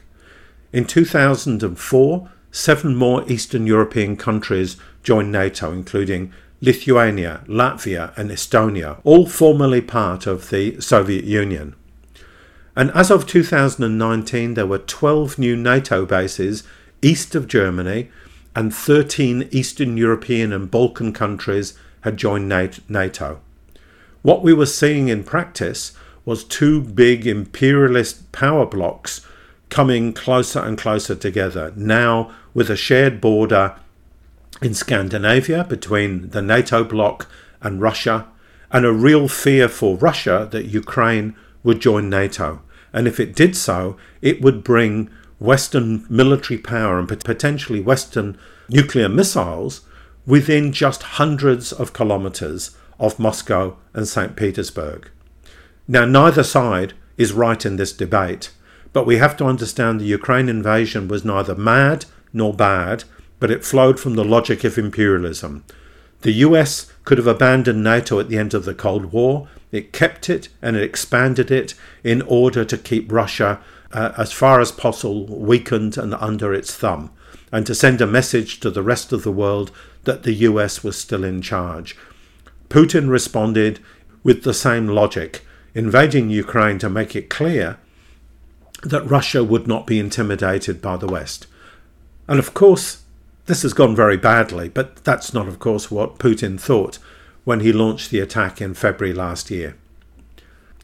In 0.72 0.84
2004, 0.84 2.30
seven 2.50 2.96
more 2.96 3.24
Eastern 3.30 3.66
European 3.66 4.16
countries 4.16 4.76
joined 5.02 5.32
NATO, 5.32 5.72
including 5.72 6.32
Lithuania, 6.60 7.42
Latvia, 7.46 8.16
and 8.16 8.30
Estonia, 8.30 9.00
all 9.04 9.26
formerly 9.26 9.80
part 9.80 10.26
of 10.26 10.50
the 10.50 10.80
Soviet 10.80 11.24
Union. 11.24 11.74
And 12.74 12.90
as 12.90 13.10
of 13.10 13.26
2019, 13.26 14.54
there 14.54 14.66
were 14.66 14.78
12 14.78 15.38
new 15.38 15.56
NATO 15.56 16.04
bases 16.04 16.62
east 17.02 17.34
of 17.34 17.46
Germany, 17.46 18.10
and 18.54 18.74
13 18.74 19.48
Eastern 19.50 19.96
European 19.96 20.52
and 20.52 20.70
Balkan 20.70 21.12
countries 21.12 21.74
had 22.00 22.16
joined 22.16 22.48
NATO. 22.88 23.40
What 24.22 24.42
we 24.42 24.52
were 24.52 24.66
seeing 24.66 25.08
in 25.08 25.24
practice 25.24 25.92
was 26.26 26.44
two 26.44 26.82
big 26.82 27.26
imperialist 27.26 28.30
power 28.32 28.66
blocks 28.66 29.26
coming 29.70 30.12
closer 30.12 30.60
and 30.60 30.76
closer 30.76 31.14
together, 31.14 31.72
now 31.76 32.30
with 32.52 32.68
a 32.68 32.76
shared 32.76 33.20
border 33.20 33.74
in 34.60 34.74
Scandinavia 34.74 35.64
between 35.64 36.30
the 36.30 36.42
NATO 36.42 36.84
bloc 36.84 37.28
and 37.62 37.80
Russia, 37.80 38.26
and 38.70 38.84
a 38.84 38.92
real 38.92 39.28
fear 39.28 39.68
for 39.68 39.96
Russia 39.96 40.48
that 40.50 40.66
Ukraine 40.66 41.34
would 41.62 41.80
join 41.80 42.10
NATO. 42.10 42.60
And 42.92 43.06
if 43.06 43.20
it 43.20 43.34
did 43.34 43.56
so, 43.56 43.96
it 44.20 44.40
would 44.40 44.64
bring 44.64 45.10
Western 45.38 46.06
military 46.08 46.58
power 46.58 46.98
and 46.98 47.08
potentially 47.08 47.80
Western 47.80 48.36
nuclear 48.68 49.08
missiles 49.08 49.82
within 50.26 50.72
just 50.72 51.02
hundreds 51.02 51.72
of 51.72 51.92
kilometers 51.92 52.76
of 52.98 53.18
Moscow 53.18 53.76
and 53.94 54.08
St. 54.08 54.34
Petersburg. 54.34 55.10
Now, 55.88 56.04
neither 56.04 56.42
side 56.42 56.94
is 57.16 57.32
right 57.32 57.64
in 57.64 57.76
this 57.76 57.92
debate, 57.92 58.50
but 58.92 59.06
we 59.06 59.18
have 59.18 59.36
to 59.38 59.44
understand 59.46 60.00
the 60.00 60.04
Ukraine 60.04 60.48
invasion 60.48 61.08
was 61.08 61.24
neither 61.24 61.54
mad 61.54 62.06
nor 62.32 62.52
bad, 62.52 63.04
but 63.38 63.50
it 63.50 63.64
flowed 63.64 64.00
from 64.00 64.14
the 64.14 64.24
logic 64.24 64.64
of 64.64 64.78
imperialism. 64.78 65.64
The 66.22 66.32
US 66.32 66.92
could 67.04 67.18
have 67.18 67.26
abandoned 67.26 67.84
NATO 67.84 68.18
at 68.18 68.28
the 68.28 68.38
end 68.38 68.54
of 68.54 68.64
the 68.64 68.74
Cold 68.74 69.06
War 69.12 69.48
it 69.72 69.92
kept 69.92 70.30
it 70.30 70.48
and 70.62 70.76
it 70.76 70.82
expanded 70.82 71.50
it 71.50 71.74
in 72.04 72.22
order 72.22 72.64
to 72.64 72.78
keep 72.78 73.10
Russia 73.10 73.60
uh, 73.92 74.12
as 74.16 74.32
far 74.32 74.60
as 74.60 74.72
possible 74.72 75.26
weakened 75.26 75.96
and 75.96 76.14
under 76.14 76.54
its 76.54 76.74
thumb, 76.74 77.10
and 77.52 77.66
to 77.66 77.74
send 77.74 78.00
a 78.00 78.06
message 78.06 78.60
to 78.60 78.70
the 78.70 78.82
rest 78.82 79.12
of 79.12 79.22
the 79.22 79.32
world 79.32 79.70
that 80.04 80.22
the 80.22 80.32
US 80.32 80.82
was 80.82 80.96
still 80.96 81.24
in 81.24 81.42
charge. 81.42 81.96
Putin 82.68 83.08
responded 83.08 83.80
with 84.22 84.42
the 84.42 84.54
same 84.54 84.88
logic, 84.88 85.44
invading 85.76 86.30
Ukraine 86.30 86.78
to 86.78 86.88
make 86.88 87.14
it 87.14 87.28
clear 87.28 87.76
that 88.82 89.10
Russia 89.10 89.44
would 89.44 89.66
not 89.66 89.86
be 89.86 89.98
intimidated 89.98 90.80
by 90.80 90.96
the 90.96 91.06
West. 91.06 91.46
And 92.26 92.38
of 92.38 92.54
course, 92.54 93.02
this 93.44 93.60
has 93.60 93.74
gone 93.74 93.94
very 93.94 94.16
badly, 94.16 94.70
but 94.70 95.04
that's 95.04 95.34
not, 95.34 95.46
of 95.46 95.58
course, 95.58 95.90
what 95.90 96.18
Putin 96.18 96.58
thought 96.58 96.98
when 97.44 97.60
he 97.60 97.74
launched 97.74 98.10
the 98.10 98.20
attack 98.20 98.62
in 98.62 98.72
February 98.72 99.14
last 99.14 99.50
year. 99.50 99.76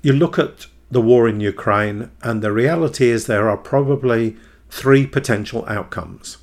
You 0.02 0.12
look 0.12 0.38
at 0.38 0.66
the 0.90 1.00
war 1.00 1.26
in 1.26 1.40
Ukraine, 1.40 2.11
and 2.22 2.42
the 2.42 2.52
reality 2.52 3.08
is 3.08 3.26
there 3.26 3.49
are 3.49 3.56
probably 3.56 4.37
three 4.68 5.06
potential 5.06 5.64
outcomes. 5.68 6.37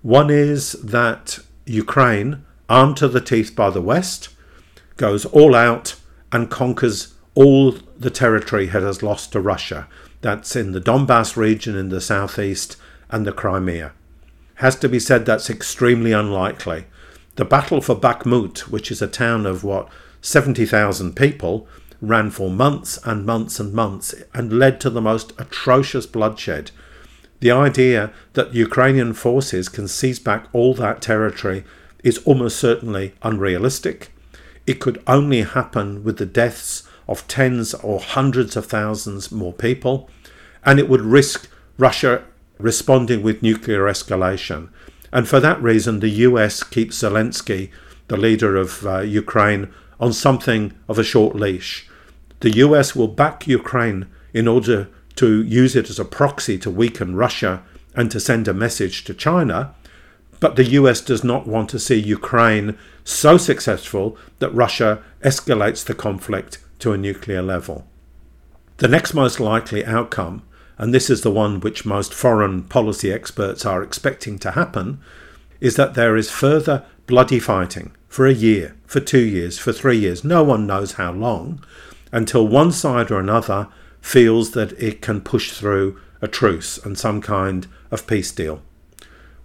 One 0.00 0.30
is 0.30 0.72
that 0.72 1.40
Ukraine, 1.66 2.46
armed 2.70 2.96
to 2.96 3.08
the 3.08 3.20
teeth 3.20 3.54
by 3.54 3.68
the 3.68 3.82
West, 3.82 4.30
goes 4.96 5.26
all 5.26 5.54
out 5.54 5.96
and 6.32 6.50
conquers 6.50 7.14
all 7.38 7.70
the 7.96 8.10
territory 8.10 8.64
it 8.64 8.70
has 8.70 9.00
lost 9.00 9.30
to 9.30 9.40
Russia. 9.40 9.86
That's 10.22 10.56
in 10.56 10.72
the 10.72 10.80
Donbass 10.80 11.36
region 11.36 11.76
in 11.76 11.88
the 11.88 12.00
southeast 12.00 12.76
and 13.10 13.24
the 13.24 13.30
Crimea. 13.30 13.92
Has 14.56 14.74
to 14.80 14.88
be 14.88 14.98
said 14.98 15.24
that's 15.24 15.48
extremely 15.48 16.10
unlikely. 16.10 16.86
The 17.36 17.44
battle 17.44 17.80
for 17.80 17.94
Bakhmut, 17.94 18.62
which 18.72 18.90
is 18.90 19.00
a 19.00 19.06
town 19.06 19.46
of 19.46 19.62
what, 19.62 19.88
70,000 20.20 21.14
people, 21.14 21.68
ran 22.00 22.32
for 22.32 22.50
months 22.50 22.98
and 23.04 23.24
months 23.24 23.60
and 23.60 23.72
months 23.72 24.16
and 24.34 24.58
led 24.58 24.80
to 24.80 24.90
the 24.90 25.00
most 25.00 25.32
atrocious 25.38 26.06
bloodshed. 26.06 26.72
The 27.38 27.52
idea 27.52 28.12
that 28.32 28.52
Ukrainian 28.52 29.14
forces 29.14 29.68
can 29.68 29.86
seize 29.86 30.18
back 30.18 30.48
all 30.52 30.74
that 30.74 31.00
territory 31.00 31.62
is 32.02 32.18
almost 32.24 32.58
certainly 32.58 33.14
unrealistic. 33.22 34.10
It 34.66 34.80
could 34.80 35.00
only 35.06 35.42
happen 35.42 36.02
with 36.02 36.18
the 36.18 36.26
deaths 36.26 36.82
of 37.08 37.26
tens 37.26 37.74
or 37.74 38.00
hundreds 38.00 38.56
of 38.56 38.66
thousands 38.66 39.32
more 39.32 39.52
people, 39.52 40.08
and 40.64 40.78
it 40.78 40.88
would 40.88 41.00
risk 41.00 41.48
Russia 41.78 42.24
responding 42.58 43.22
with 43.22 43.42
nuclear 43.42 43.82
escalation. 43.84 44.68
And 45.12 45.26
for 45.26 45.40
that 45.40 45.62
reason, 45.62 46.00
the 46.00 46.10
US 46.26 46.62
keeps 46.62 47.02
Zelensky, 47.02 47.70
the 48.08 48.16
leader 48.16 48.56
of 48.56 48.86
uh, 48.86 48.98
Ukraine, 49.00 49.72
on 49.98 50.12
something 50.12 50.74
of 50.88 50.98
a 50.98 51.04
short 51.04 51.34
leash. 51.34 51.88
The 52.40 52.56
US 52.58 52.94
will 52.94 53.08
back 53.08 53.46
Ukraine 53.46 54.06
in 54.32 54.46
order 54.46 54.88
to 55.16 55.42
use 55.42 55.74
it 55.74 55.90
as 55.90 55.98
a 55.98 56.04
proxy 56.04 56.58
to 56.58 56.70
weaken 56.70 57.16
Russia 57.16 57.62
and 57.94 58.10
to 58.10 58.20
send 58.20 58.46
a 58.46 58.54
message 58.54 59.04
to 59.04 59.14
China. 59.14 59.74
But 60.40 60.54
the 60.54 60.64
US 60.64 61.00
does 61.00 61.24
not 61.24 61.48
want 61.48 61.68
to 61.70 61.80
see 61.80 61.98
Ukraine 61.98 62.78
so 63.02 63.36
successful 63.36 64.16
that 64.38 64.54
Russia 64.54 65.02
escalates 65.24 65.84
the 65.84 65.94
conflict 65.94 66.58
to 66.78 66.92
a 66.92 66.98
nuclear 66.98 67.42
level. 67.42 67.86
The 68.78 68.88
next 68.88 69.14
most 69.14 69.40
likely 69.40 69.84
outcome 69.84 70.42
and 70.78 70.94
this 70.94 71.10
is 71.10 71.22
the 71.22 71.30
one 71.30 71.58
which 71.58 71.84
most 71.84 72.14
foreign 72.14 72.62
policy 72.62 73.12
experts 73.12 73.66
are 73.66 73.82
expecting 73.82 74.38
to 74.38 74.52
happen, 74.52 75.00
is 75.60 75.74
that 75.74 75.94
there 75.94 76.16
is 76.16 76.30
further 76.30 76.84
bloody 77.08 77.40
fighting 77.40 77.90
for 78.06 78.26
a 78.26 78.32
year, 78.32 78.76
for 78.86 79.00
two 79.00 79.24
years, 79.24 79.58
for 79.58 79.72
three 79.72 79.98
years, 79.98 80.22
no 80.22 80.44
one 80.44 80.66
knows 80.66 80.92
how 80.92 81.12
long, 81.12 81.62
until 82.12 82.46
one 82.46 82.70
side 82.70 83.10
or 83.10 83.18
another 83.18 83.66
feels 84.00 84.52
that 84.52 84.72
it 84.80 85.02
can 85.02 85.20
push 85.20 85.50
through 85.50 86.00
a 86.22 86.28
truce 86.28 86.78
and 86.78 86.96
some 86.96 87.20
kind 87.20 87.66
of 87.90 88.06
peace 88.06 88.30
deal. 88.30 88.62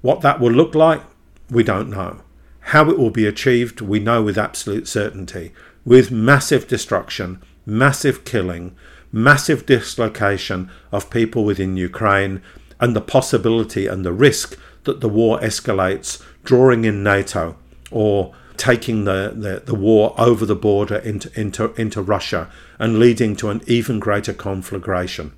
What 0.01 0.21
that 0.21 0.39
will 0.39 0.51
look 0.51 0.75
like, 0.75 1.01
we 1.49 1.63
don't 1.63 1.89
know. 1.89 2.21
How 2.67 2.89
it 2.89 2.97
will 2.97 3.09
be 3.09 3.25
achieved, 3.25 3.81
we 3.81 3.99
know 3.99 4.21
with 4.21 4.37
absolute 4.37 4.87
certainty, 4.87 5.51
with 5.85 6.11
massive 6.11 6.67
destruction, 6.67 7.41
massive 7.65 8.25
killing, 8.25 8.75
massive 9.11 9.65
dislocation 9.65 10.69
of 10.91 11.09
people 11.09 11.43
within 11.43 11.77
Ukraine, 11.77 12.41
and 12.79 12.95
the 12.95 13.01
possibility 13.01 13.87
and 13.87 14.05
the 14.05 14.13
risk 14.13 14.57
that 14.83 15.01
the 15.01 15.09
war 15.09 15.39
escalates, 15.39 16.21
drawing 16.43 16.83
in 16.83 17.03
NATO 17.03 17.55
or 17.91 18.33
taking 18.57 19.05
the, 19.05 19.33
the, 19.35 19.61
the 19.65 19.75
war 19.75 20.13
over 20.17 20.45
the 20.45 20.55
border 20.55 20.97
into, 20.97 21.31
into, 21.39 21.73
into 21.73 22.01
Russia 22.01 22.49
and 22.79 22.99
leading 22.99 23.35
to 23.37 23.49
an 23.49 23.61
even 23.67 23.99
greater 23.99 24.33
conflagration. 24.33 25.31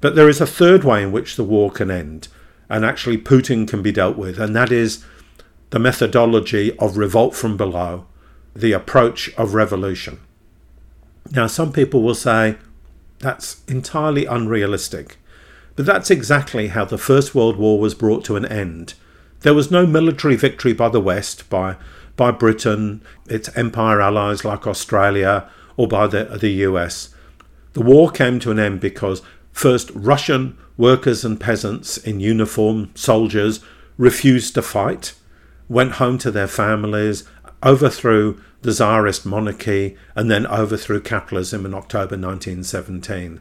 But 0.00 0.14
there 0.14 0.28
is 0.28 0.40
a 0.40 0.46
third 0.46 0.84
way 0.84 1.02
in 1.02 1.12
which 1.12 1.36
the 1.36 1.44
war 1.44 1.70
can 1.70 1.90
end, 1.90 2.28
and 2.68 2.84
actually 2.84 3.18
Putin 3.18 3.68
can 3.68 3.82
be 3.82 3.92
dealt 3.92 4.16
with, 4.16 4.38
and 4.38 4.54
that 4.54 4.70
is 4.70 5.04
the 5.70 5.78
methodology 5.78 6.76
of 6.78 6.96
revolt 6.96 7.34
from 7.34 7.56
below, 7.56 8.06
the 8.54 8.72
approach 8.72 9.32
of 9.36 9.54
revolution. 9.54 10.20
Now, 11.30 11.46
some 11.46 11.72
people 11.72 12.02
will 12.02 12.14
say 12.14 12.56
that's 13.18 13.62
entirely 13.68 14.26
unrealistic, 14.26 15.18
but 15.76 15.86
that's 15.86 16.10
exactly 16.10 16.68
how 16.68 16.84
the 16.84 16.98
First 16.98 17.34
World 17.34 17.56
War 17.56 17.78
was 17.78 17.94
brought 17.94 18.24
to 18.26 18.36
an 18.36 18.46
end. 18.46 18.94
There 19.40 19.54
was 19.54 19.70
no 19.70 19.86
military 19.86 20.36
victory 20.36 20.72
by 20.72 20.88
the 20.88 21.00
West, 21.00 21.48
by, 21.48 21.76
by 22.16 22.30
Britain, 22.30 23.02
its 23.28 23.54
empire 23.56 24.00
allies 24.00 24.44
like 24.44 24.66
Australia, 24.66 25.48
or 25.76 25.86
by 25.86 26.06
the, 26.06 26.24
the 26.40 26.50
US. 26.66 27.14
The 27.74 27.82
war 27.82 28.10
came 28.10 28.40
to 28.40 28.50
an 28.50 28.58
end 28.58 28.80
because 28.80 29.22
first 29.52 29.90
Russian 29.94 30.58
workers 30.76 31.24
and 31.24 31.38
peasants 31.38 31.96
in 31.96 32.20
uniform, 32.20 32.90
soldiers, 32.94 33.60
refused 33.96 34.54
to 34.54 34.62
fight, 34.62 35.14
went 35.68 35.92
home 35.92 36.18
to 36.18 36.30
their 36.30 36.46
families, 36.48 37.24
overthrew 37.64 38.40
the 38.62 38.72
Tsarist 38.72 39.24
monarchy, 39.24 39.96
and 40.14 40.30
then 40.30 40.46
overthrew 40.46 41.00
capitalism 41.00 41.64
in 41.64 41.74
October 41.74 42.16
1917. 42.16 43.40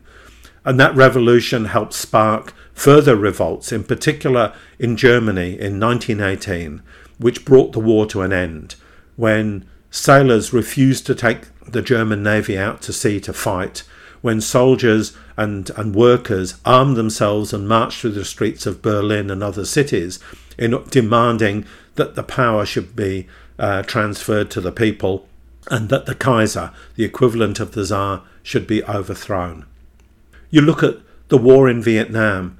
And 0.64 0.80
that 0.80 0.96
revolution 0.96 1.66
helped 1.66 1.94
spark 1.94 2.54
further 2.74 3.16
revolts, 3.16 3.72
in 3.72 3.84
particular 3.84 4.54
in 4.78 4.98
Germany 4.98 5.60
in 5.60 5.80
1918, 5.80 6.84
which 7.18 7.46
brought 7.46 7.74
the 7.74 7.80
war 7.80 8.06
to 8.08 8.22
an 8.22 8.34
end 8.34 8.76
when 9.16 9.66
sailors 9.90 10.54
refused 10.54 11.06
to 11.08 11.16
take 11.16 11.48
the 11.66 11.82
German 11.82 12.24
Navy 12.24 12.58
out 12.58 12.82
to 12.84 12.94
sea 12.94 13.20
to 13.22 13.34
fight, 13.34 13.84
when 14.22 14.40
soldiers 14.40 15.16
and, 15.36 15.70
and 15.72 15.96
workers 15.96 16.56
armed 16.66 16.96
themselves 16.96 17.54
and 17.54 17.68
marched 17.68 18.02
through 18.02 18.12
the 18.12 18.26
streets 18.26 18.66
of 18.66 18.82
Berlin 18.82 19.30
and 19.30 19.44
other 19.44 19.66
cities 19.66 20.20
in 20.58 20.78
demanding 20.90 21.66
that 21.96 22.16
the 22.16 22.24
power 22.24 22.66
should 22.66 22.96
be 22.96 23.28
uh, 23.60 23.82
transferred 23.84 24.50
to 24.52 24.62
the 24.62 24.72
people 24.72 25.28
and 25.70 25.90
that 25.90 26.06
the 26.06 26.16
Kaiser, 26.16 26.72
the 26.96 27.04
equivalent 27.04 27.60
of 27.60 27.74
the 27.74 27.84
Tsar, 27.84 28.24
should 28.44 28.68
be 28.68 28.84
overthrown. 28.86 29.66
You 30.50 30.62
look 30.62 30.84
at 30.84 30.98
the 31.28 31.38
war 31.38 31.68
in 31.70 31.82
Vietnam. 31.82 32.58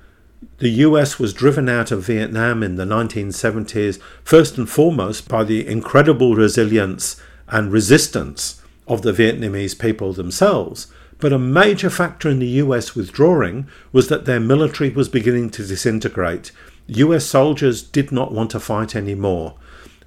The 0.60 0.70
US 0.70 1.18
was 1.18 1.34
driven 1.34 1.70
out 1.70 1.92
of 1.92 2.06
Vietnam 2.06 2.64
in 2.64 2.76
the 2.76 2.86
1970s, 2.86 4.00
first 4.24 4.58
and 4.58 4.70
foremost 4.70 5.30
by 5.30 5.44
the 5.44 5.66
incredible 5.66 6.36
resilience 6.36 7.22
and 7.48 7.72
resistance 7.72 8.62
of 8.88 9.02
the 9.02 9.14
Vietnamese 9.14 9.78
people 9.78 10.14
themselves. 10.14 10.88
But 11.20 11.34
a 11.34 11.40
major 11.40 11.90
factor 11.90 12.30
in 12.30 12.40
the 12.40 12.62
US 12.64 12.96
withdrawing 12.96 13.68
was 13.92 14.08
that 14.10 14.26
their 14.26 14.40
military 14.40 14.90
was 14.90 15.10
beginning 15.10 15.50
to 15.52 15.66
disintegrate. 15.66 16.52
US 16.88 17.26
soldiers 17.26 17.82
did 17.82 18.12
not 18.12 18.34
want 18.34 18.52
to 18.52 18.60
fight 18.60 18.96
anymore. 18.96 19.56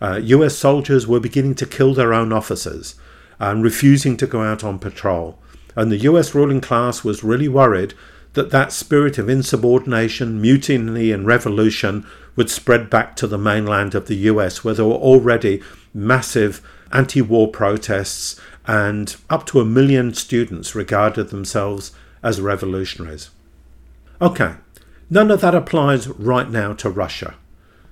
Uh, 0.00 0.20
US 0.22 0.56
soldiers 0.56 1.06
were 1.06 1.20
beginning 1.20 1.54
to 1.56 1.66
kill 1.66 1.94
their 1.94 2.14
own 2.14 2.32
officers 2.32 2.94
and 3.38 3.62
refusing 3.62 4.16
to 4.16 4.26
go 4.26 4.42
out 4.42 4.64
on 4.64 4.78
patrol. 4.78 5.38
And 5.76 5.90
the 5.90 5.98
US 5.98 6.34
ruling 6.34 6.60
class 6.60 7.04
was 7.04 7.24
really 7.24 7.48
worried 7.48 7.94
that 8.34 8.50
that 8.50 8.72
spirit 8.72 9.18
of 9.18 9.28
insubordination, 9.28 10.40
mutiny, 10.40 11.10
and 11.10 11.26
revolution 11.26 12.06
would 12.36 12.50
spread 12.50 12.88
back 12.88 13.16
to 13.16 13.26
the 13.26 13.38
mainland 13.38 13.94
of 13.94 14.06
the 14.06 14.16
US, 14.16 14.62
where 14.62 14.74
there 14.74 14.84
were 14.84 14.94
already 14.94 15.62
massive 15.92 16.62
anti 16.92 17.20
war 17.20 17.48
protests 17.48 18.40
and 18.66 19.16
up 19.28 19.46
to 19.46 19.60
a 19.60 19.64
million 19.64 20.14
students 20.14 20.74
regarded 20.74 21.30
themselves 21.30 21.92
as 22.22 22.40
revolutionaries. 22.40 23.30
Okay, 24.20 24.54
none 25.08 25.30
of 25.30 25.40
that 25.40 25.54
applies 25.54 26.08
right 26.08 26.48
now 26.50 26.72
to 26.74 26.90
Russia. 26.90 27.34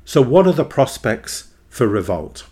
So, 0.04 0.22
what 0.22 0.46
are 0.46 0.52
the 0.52 0.64
prospects 0.64 1.47
for 1.78 1.86
revolt? 1.86 2.44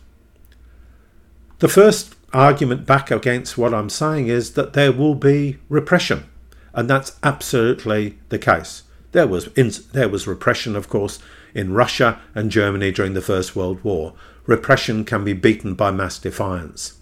The 1.58 1.68
first 1.68 2.14
argument 2.32 2.86
back 2.86 3.10
against 3.10 3.58
what 3.58 3.74
I'm 3.74 3.90
saying 3.90 4.28
is 4.28 4.52
that 4.52 4.72
there 4.72 4.92
will 4.92 5.16
be 5.16 5.58
repression, 5.68 6.30
and 6.72 6.88
that's 6.88 7.18
absolutely 7.24 8.18
the 8.28 8.38
case. 8.38 8.84
There 9.10 9.26
was 9.26 9.46
there 9.92 10.08
was 10.08 10.28
repression, 10.28 10.76
of 10.76 10.88
course, 10.88 11.18
in 11.54 11.72
Russia 11.72 12.20
and 12.36 12.52
Germany 12.52 12.92
during 12.92 13.14
the 13.14 13.20
First 13.20 13.56
World 13.56 13.82
War. 13.82 14.12
Repression 14.46 15.04
can 15.04 15.24
be 15.24 15.32
beaten 15.32 15.74
by 15.74 15.90
mass 15.90 16.20
defiance. 16.20 16.96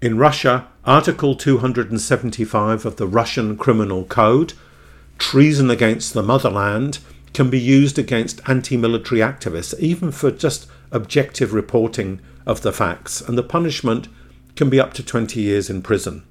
In 0.00 0.16
Russia, 0.16 0.68
Article 0.86 1.34
275 1.34 2.86
of 2.86 2.96
the 2.96 3.06
Russian 3.06 3.58
Criminal 3.58 4.04
Code, 4.04 4.54
treason 5.18 5.70
against 5.70 6.14
the 6.14 6.22
motherland, 6.22 7.00
can 7.34 7.50
be 7.50 7.60
used 7.60 7.98
against 7.98 8.40
anti 8.48 8.78
military 8.78 9.20
activists, 9.20 9.78
even 9.78 10.10
for 10.10 10.30
just 10.30 10.66
objective 10.90 11.52
reporting 11.52 12.20
of 12.46 12.62
the 12.62 12.72
facts, 12.72 13.20
and 13.20 13.36
the 13.36 13.42
punishment 13.42 14.08
can 14.54 14.70
be 14.70 14.80
up 14.80 14.92
to 14.94 15.02
20 15.02 15.40
years 15.40 15.68
in 15.68 15.82
prison. 15.82 16.22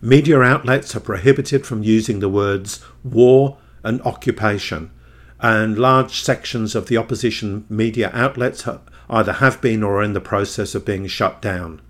Media 0.00 0.40
outlets 0.40 0.94
are 0.94 1.00
prohibited 1.00 1.66
from 1.66 1.82
using 1.82 2.20
the 2.20 2.28
words 2.28 2.84
war 3.02 3.58
and 3.82 4.00
occupation, 4.02 4.90
and 5.40 5.78
large 5.78 6.22
sections 6.22 6.74
of 6.74 6.86
the 6.88 6.96
opposition 6.96 7.66
media 7.68 8.10
outlets 8.12 8.66
either 9.10 9.32
have 9.34 9.60
been 9.60 9.82
or 9.82 9.96
are 9.96 10.02
in 10.02 10.12
the 10.12 10.20
process 10.20 10.74
of 10.74 10.84
being 10.84 11.06
shut 11.06 11.42
down. 11.42 11.80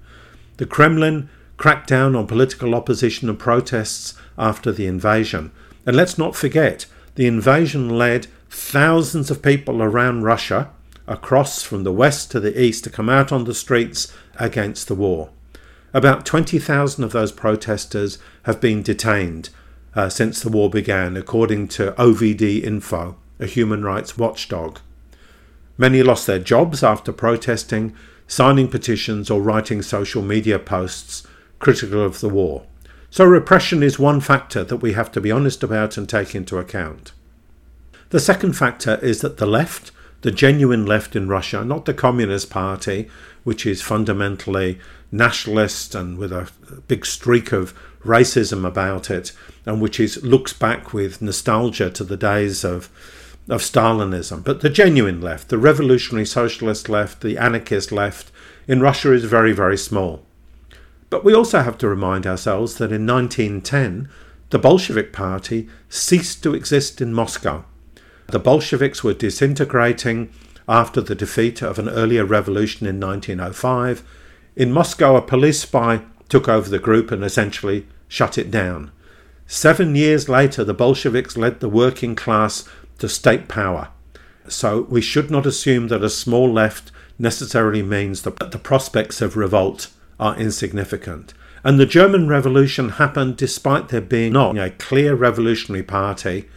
The 0.57 0.67
Kremlin 0.67 1.29
cracked 1.57 1.89
down 1.89 2.17
on 2.17 2.27
political 2.27 2.75
opposition 2.75 3.29
and 3.29 3.39
protests 3.39 4.15
after 4.37 4.73
the 4.73 4.87
invasion. 4.87 5.53
And 5.87 5.97
let's 5.97 6.19
not 6.19 6.35
forget, 6.35 6.87
the 7.15 7.27
invasion 7.27 7.91
led 7.91 8.27
thousands 8.51 9.31
of 9.31 9.43
people 9.43 9.83
around 9.83 10.23
Russia, 10.23 10.71
across 11.07 11.63
from 11.63 11.85
the 11.85 11.93
west 11.93 12.31
to 12.31 12.41
the 12.41 12.61
east, 12.61 12.85
to 12.85 12.91
come 12.91 13.09
out 13.09 13.33
on 13.33 13.45
the 13.45 13.55
streets 13.55 14.13
against 14.37 14.89
the 14.89 14.95
war. 14.95 15.31
About 15.93 16.27
20,000 16.27 17.05
of 17.05 17.13
those 17.13 17.33
protesters 17.33 18.19
have 18.45 18.61
been 18.61 18.83
detained 18.83 19.51
uh, 19.95 20.09
since 20.09 20.41
the 20.41 20.49
war 20.49 20.69
began, 20.69 21.17
according 21.17 21.69
to 21.69 21.93
OVD 21.93 22.63
Info, 22.63 23.17
a 23.39 23.47
human 23.47 23.85
rights 23.85 24.19
watchdog. 24.19 24.81
Many 25.77 26.03
lost 26.03 26.27
their 26.27 26.39
jobs 26.39 26.83
after 26.83 27.13
protesting, 27.13 27.95
signing 28.27 28.69
petitions, 28.69 29.31
or 29.31 29.41
writing 29.41 29.83
social 29.83 30.23
media 30.23 30.59
posts 30.59 31.27
critical 31.59 32.03
of 32.03 32.21
the 32.21 32.29
war. 32.29 32.67
So, 33.11 33.25
repression 33.25 33.83
is 33.83 33.99
one 33.99 34.21
factor 34.21 34.65
that 34.65 34.79
we 34.79 34.95
have 34.95 35.13
to 35.13 35.21
be 35.21 35.31
honest 35.31 35.63
about 35.63 35.97
and 35.97 36.09
take 36.09 36.35
into 36.35 36.59
account. 36.59 37.13
The 38.11 38.21
second 38.21 38.55
factor 38.55 38.99
is 39.03 39.21
that 39.21 39.37
the 39.37 39.47
left, 39.47 39.93
the 40.25 40.33
genuine 40.33 40.87
left 40.87 41.15
in 41.15 41.29
Russia, 41.29 41.63
not 41.63 41.85
the 41.85 41.93
Communist 41.93 42.49
Party, 42.49 43.11
which 43.43 43.67
is 43.67 43.83
fundamentally 43.83 44.79
nationalist 45.13 45.95
and 45.95 46.17
with 46.17 46.33
a 46.33 46.51
big 46.89 47.05
streak 47.05 47.53
of 47.53 47.75
racism 48.03 48.67
about 48.67 49.11
it, 49.11 49.33
and 49.67 49.83
which 49.83 50.01
is 50.01 50.25
looks 50.25 50.55
back 50.55 50.95
with 50.95 51.21
nostalgia 51.21 51.91
to 51.91 52.03
the 52.03 52.17
days 52.17 52.65
of 52.65 52.89
of 53.51 53.61
Stalinism. 53.61 54.43
But 54.43 54.63
the 54.63 54.71
genuine 54.71 55.21
left, 55.21 55.51
the 55.51 55.59
revolutionary 55.59 56.25
socialist 56.25 56.89
left, 56.89 57.21
the 57.21 57.37
anarchist 57.37 57.93
left 57.93 58.33
in 58.67 58.81
Russia 58.81 59.13
is 59.13 59.27
very, 59.27 59.53
very 59.53 59.77
small. 59.77 60.25
But 61.11 61.23
we 61.23 61.35
also 61.35 61.61
have 61.61 61.77
to 61.79 61.87
remind 61.87 62.27
ourselves 62.27 62.77
that 62.77 62.93
in 62.93 63.07
1910, 63.07 64.09
the 64.49 64.59
Bolshevik 64.59 65.13
Party 65.13 65.69
ceased 65.91 66.43
to 66.45 66.55
exist 66.55 67.03
in 67.03 67.13
Moscow. 67.13 67.67
The 68.27 68.39
Bolsheviks 68.39 69.05
were 69.05 69.15
disintegrating 69.15 70.33
after 70.69 71.01
the 71.01 71.15
defeat 71.15 71.63
of 71.63 71.79
an 71.79 71.89
earlier 71.89 72.25
revolution 72.25 72.87
in 72.87 72.99
1905. 72.99 74.03
In 74.57 74.73
Moscow, 74.73 75.17
a 75.17 75.23
police 75.23 75.61
spy 75.61 76.03
took 76.29 76.49
over 76.49 76.69
the 76.69 76.79
group 76.79 77.11
and 77.11 77.23
essentially 77.23 77.87
shut 78.09 78.39
it 78.39 78.51
down. 78.51 78.91
Seven 79.47 79.95
years 79.95 80.29
later, 80.29 80.65
the 80.65 80.75
Bolsheviks 80.75 81.37
led 81.37 81.61
the 81.61 81.69
working 81.69 82.15
class 82.15 82.67
to 82.99 83.09
state 83.09 83.47
power. 83.49 83.89
So 84.49 84.83
we 84.83 85.01
should 85.01 85.31
not 85.31 85.47
assume 85.47 85.89
that 85.89 86.03
a 86.03 86.11
small 86.11 86.51
left 86.51 86.91
necessarily 87.19 87.83
means 87.83 88.23
that 88.23 88.51
the 88.51 88.59
prospects 88.59 89.21
of 89.21 89.37
revolt 89.37 89.89
are 90.19 90.37
insignificant. 90.37 91.35
And 91.63 91.79
the 91.79 91.87
German 91.87 92.29
Revolution 92.29 92.91
happened 92.91 93.37
despite 93.37 93.89
there 93.89 94.01
being 94.01 94.35
not 94.35 94.57
a 94.59 94.71
clear 94.71 95.15
revolutionary 95.15 95.83
party 95.83 96.49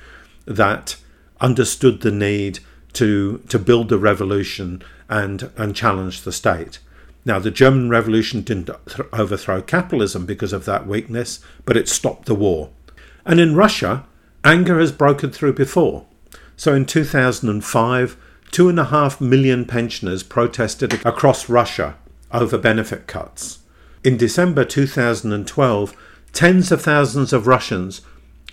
that 0.45 0.97
understood 1.39 2.01
the 2.01 2.11
need 2.11 2.59
to, 2.93 3.39
to 3.49 3.59
build 3.59 3.89
the 3.89 3.97
revolution 3.97 4.81
and, 5.09 5.51
and 5.57 5.75
challenge 5.75 6.21
the 6.21 6.31
state. 6.31 6.79
Now, 7.25 7.39
the 7.39 7.51
German 7.51 7.89
Revolution 7.89 8.41
didn't 8.41 8.69
th- 8.87 9.07
overthrow 9.11 9.61
capitalism 9.61 10.25
because 10.25 10.53
of 10.53 10.65
that 10.65 10.87
weakness, 10.87 11.39
but 11.65 11.75
it 11.75 11.89
stopped 11.89 12.25
the 12.25 12.35
war. 12.35 12.69
And 13.25 13.39
in 13.39 13.55
Russia, 13.55 14.05
anger 14.43 14.79
has 14.79 14.91
broken 14.93 15.31
through 15.31 15.53
before. 15.53 16.05
So 16.55 16.73
in 16.73 16.85
2005, 16.85 18.17
two 18.51 18.69
and 18.69 18.79
a 18.79 18.85
half 18.85 19.19
million 19.19 19.65
pensioners 19.65 20.23
protested 20.23 21.05
across 21.05 21.49
Russia 21.49 21.97
over 22.31 22.57
benefit 22.57 23.07
cuts. 23.07 23.59
In 24.03 24.15
December 24.15 24.63
2012, 24.63 25.95
tens 26.31 26.71
of 26.71 26.81
thousands 26.81 27.33
of 27.33 27.45
Russians 27.45 28.01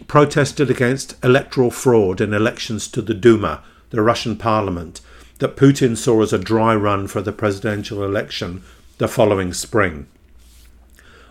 protested 0.07 0.71
against 0.71 1.23
electoral 1.25 1.71
fraud 1.71 2.21
in 2.21 2.33
elections 2.33 2.89
to 2.89 3.03
the 3.03 3.15
Duma, 3.15 3.63
the 3.91 4.03
Russian 4.03 4.37
parliament, 4.37 5.01
that 5.39 5.57
Putin 5.57 5.97
saw 5.97 6.23
as 6.23 6.33
a 6.33 6.39
dry 6.39 6.75
run 6.75 7.07
for 7.07 7.21
the 7.21 7.33
presidential 7.33 8.05
election 8.05 8.63
the 8.99 9.09
following 9.09 9.53
spring. 9.53 10.07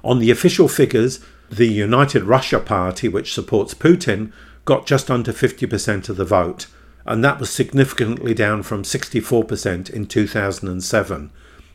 On 0.04 0.19
the 0.19 0.32
official 0.32 0.67
figures, 0.67 1.19
the 1.49 1.67
United 1.67 2.23
Russia 2.23 2.60
Party, 2.60 3.08
which 3.08 3.34
supports 3.34 3.73
Putin, 3.73 4.32
got 4.65 4.86
just 4.86 5.12
under 5.12 5.32
50% 5.32 6.10
of 6.10 6.17
the 6.17 6.26
vote, 6.26 6.67
and 7.06 7.23
that 7.23 7.39
was 7.39 7.49
significantly 7.49 8.34
down 8.34 8.63
from 8.63 8.84
64% 8.84 9.89
in 9.89 10.06
2007. 10.06 11.32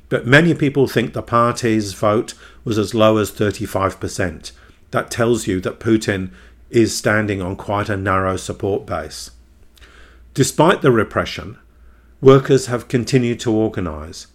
But 0.08 0.26
many 0.26 0.54
people 0.54 0.88
think 0.88 1.12
the 1.12 1.22
party's 1.22 1.92
vote 1.92 2.34
was 2.64 2.78
as 2.78 2.94
low 2.94 3.18
as 3.18 3.30
35%. 3.30 4.52
That 4.90 5.10
tells 5.10 5.46
you 5.46 5.60
that 5.60 5.80
Putin 5.80 6.30
is 6.70 6.96
standing 6.96 7.40
on 7.40 7.56
quite 7.56 7.88
a 7.88 7.96
narrow 7.96 8.36
support 8.36 8.86
base. 8.86 9.30
Despite 10.34 10.82
the 10.82 10.92
repression, 10.92 11.58
workers 12.20 12.66
have 12.66 12.88
continued 12.88 13.40
to 13.40 13.52
organise. 13.52 14.26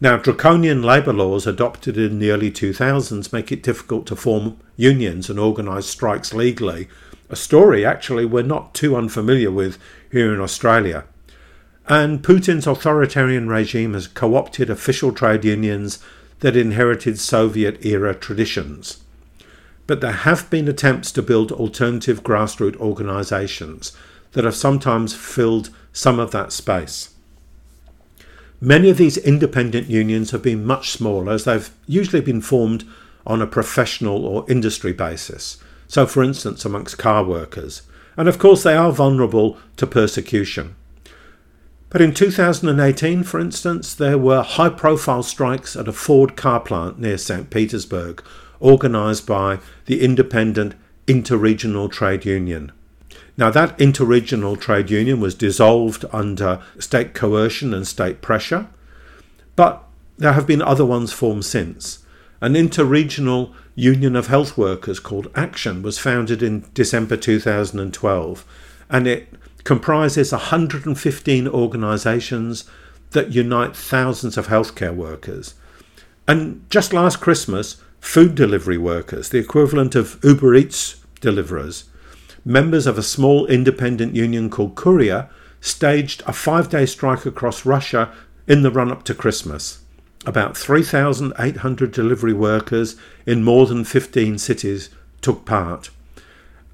Now, 0.00 0.16
draconian 0.16 0.82
labour 0.82 1.12
laws 1.12 1.46
adopted 1.46 1.96
in 1.96 2.20
the 2.20 2.30
early 2.30 2.52
2000s 2.52 3.32
make 3.32 3.50
it 3.50 3.62
difficult 3.62 4.06
to 4.06 4.16
form 4.16 4.58
unions 4.76 5.28
and 5.28 5.38
organise 5.38 5.86
strikes 5.86 6.32
legally, 6.32 6.88
a 7.28 7.36
story 7.36 7.84
actually 7.84 8.24
we're 8.24 8.42
not 8.42 8.74
too 8.74 8.96
unfamiliar 8.96 9.50
with 9.50 9.78
here 10.10 10.32
in 10.32 10.40
Australia. 10.40 11.04
And 11.88 12.22
Putin's 12.22 12.66
authoritarian 12.66 13.48
regime 13.48 13.94
has 13.94 14.06
co 14.06 14.36
opted 14.36 14.70
official 14.70 15.12
trade 15.12 15.44
unions 15.44 15.98
that 16.40 16.56
inherited 16.56 17.18
Soviet 17.18 17.84
era 17.84 18.14
traditions. 18.14 18.98
But 19.88 20.02
there 20.02 20.12
have 20.12 20.50
been 20.50 20.68
attempts 20.68 21.10
to 21.12 21.22
build 21.22 21.50
alternative 21.50 22.22
grassroots 22.22 22.76
organisations 22.76 23.96
that 24.32 24.44
have 24.44 24.54
sometimes 24.54 25.16
filled 25.16 25.70
some 25.94 26.20
of 26.20 26.30
that 26.30 26.52
space. 26.52 27.14
Many 28.60 28.90
of 28.90 28.98
these 28.98 29.16
independent 29.16 29.88
unions 29.88 30.30
have 30.30 30.42
been 30.42 30.66
much 30.66 30.90
smaller 30.90 31.32
as 31.32 31.44
they've 31.44 31.70
usually 31.86 32.20
been 32.20 32.42
formed 32.42 32.84
on 33.26 33.40
a 33.40 33.46
professional 33.46 34.26
or 34.26 34.44
industry 34.50 34.92
basis. 34.92 35.56
So, 35.86 36.04
for 36.06 36.22
instance, 36.22 36.66
amongst 36.66 36.98
car 36.98 37.24
workers. 37.24 37.80
And 38.14 38.28
of 38.28 38.38
course, 38.38 38.64
they 38.64 38.76
are 38.76 38.92
vulnerable 38.92 39.56
to 39.78 39.86
persecution. 39.86 40.76
But 41.88 42.02
in 42.02 42.12
2018, 42.12 43.22
for 43.22 43.40
instance, 43.40 43.94
there 43.94 44.18
were 44.18 44.42
high 44.42 44.68
profile 44.68 45.22
strikes 45.22 45.76
at 45.76 45.88
a 45.88 45.92
Ford 45.92 46.36
car 46.36 46.60
plant 46.60 46.98
near 46.98 47.16
St. 47.16 47.48
Petersburg, 47.48 48.22
organised 48.60 49.26
by 49.26 49.58
the 49.86 50.02
independent 50.02 50.74
Interregional 51.06 51.90
Trade 51.90 52.24
Union. 52.24 52.72
Now, 53.38 53.50
that 53.50 53.78
interregional 53.78 54.60
trade 54.60 54.90
union 54.90 55.20
was 55.20 55.36
dissolved 55.36 56.04
under 56.12 56.60
state 56.80 57.14
coercion 57.14 57.72
and 57.72 57.86
state 57.86 58.20
pressure, 58.20 58.66
but 59.54 59.84
there 60.18 60.32
have 60.32 60.46
been 60.46 60.60
other 60.60 60.84
ones 60.84 61.12
formed 61.12 61.44
since. 61.44 62.04
An 62.40 62.54
interregional 62.54 63.54
union 63.76 64.16
of 64.16 64.26
health 64.26 64.58
workers 64.58 64.98
called 64.98 65.30
Action 65.36 65.82
was 65.82 66.00
founded 66.00 66.42
in 66.42 66.66
December 66.74 67.16
2012, 67.16 68.44
and 68.90 69.06
it 69.06 69.28
comprises 69.62 70.32
115 70.32 71.46
organisations 71.46 72.64
that 73.10 73.32
unite 73.32 73.76
thousands 73.76 74.36
of 74.36 74.48
healthcare 74.48 74.94
workers. 74.94 75.54
And 76.26 76.68
just 76.70 76.92
last 76.92 77.20
Christmas, 77.20 77.80
food 78.00 78.34
delivery 78.34 78.78
workers, 78.78 79.28
the 79.28 79.38
equivalent 79.38 79.94
of 79.94 80.18
Uber 80.22 80.54
Eats 80.54 81.04
deliverers, 81.20 81.84
members 82.44 82.86
of 82.86 82.96
a 82.96 83.02
small 83.02 83.46
independent 83.46 84.14
union 84.14 84.48
called 84.48 84.74
Kuria 84.74 85.28
staged 85.60 86.22
a 86.26 86.32
five 86.32 86.68
day 86.68 86.86
strike 86.86 87.26
across 87.26 87.66
Russia 87.66 88.12
in 88.46 88.62
the 88.62 88.70
run 88.70 88.90
up 88.90 89.04
to 89.04 89.14
Christmas. 89.14 89.82
About 90.26 90.56
3,800 90.56 91.92
delivery 91.92 92.32
workers 92.32 92.96
in 93.26 93.44
more 93.44 93.66
than 93.66 93.84
15 93.84 94.38
cities 94.38 94.90
took 95.20 95.44
part. 95.44 95.90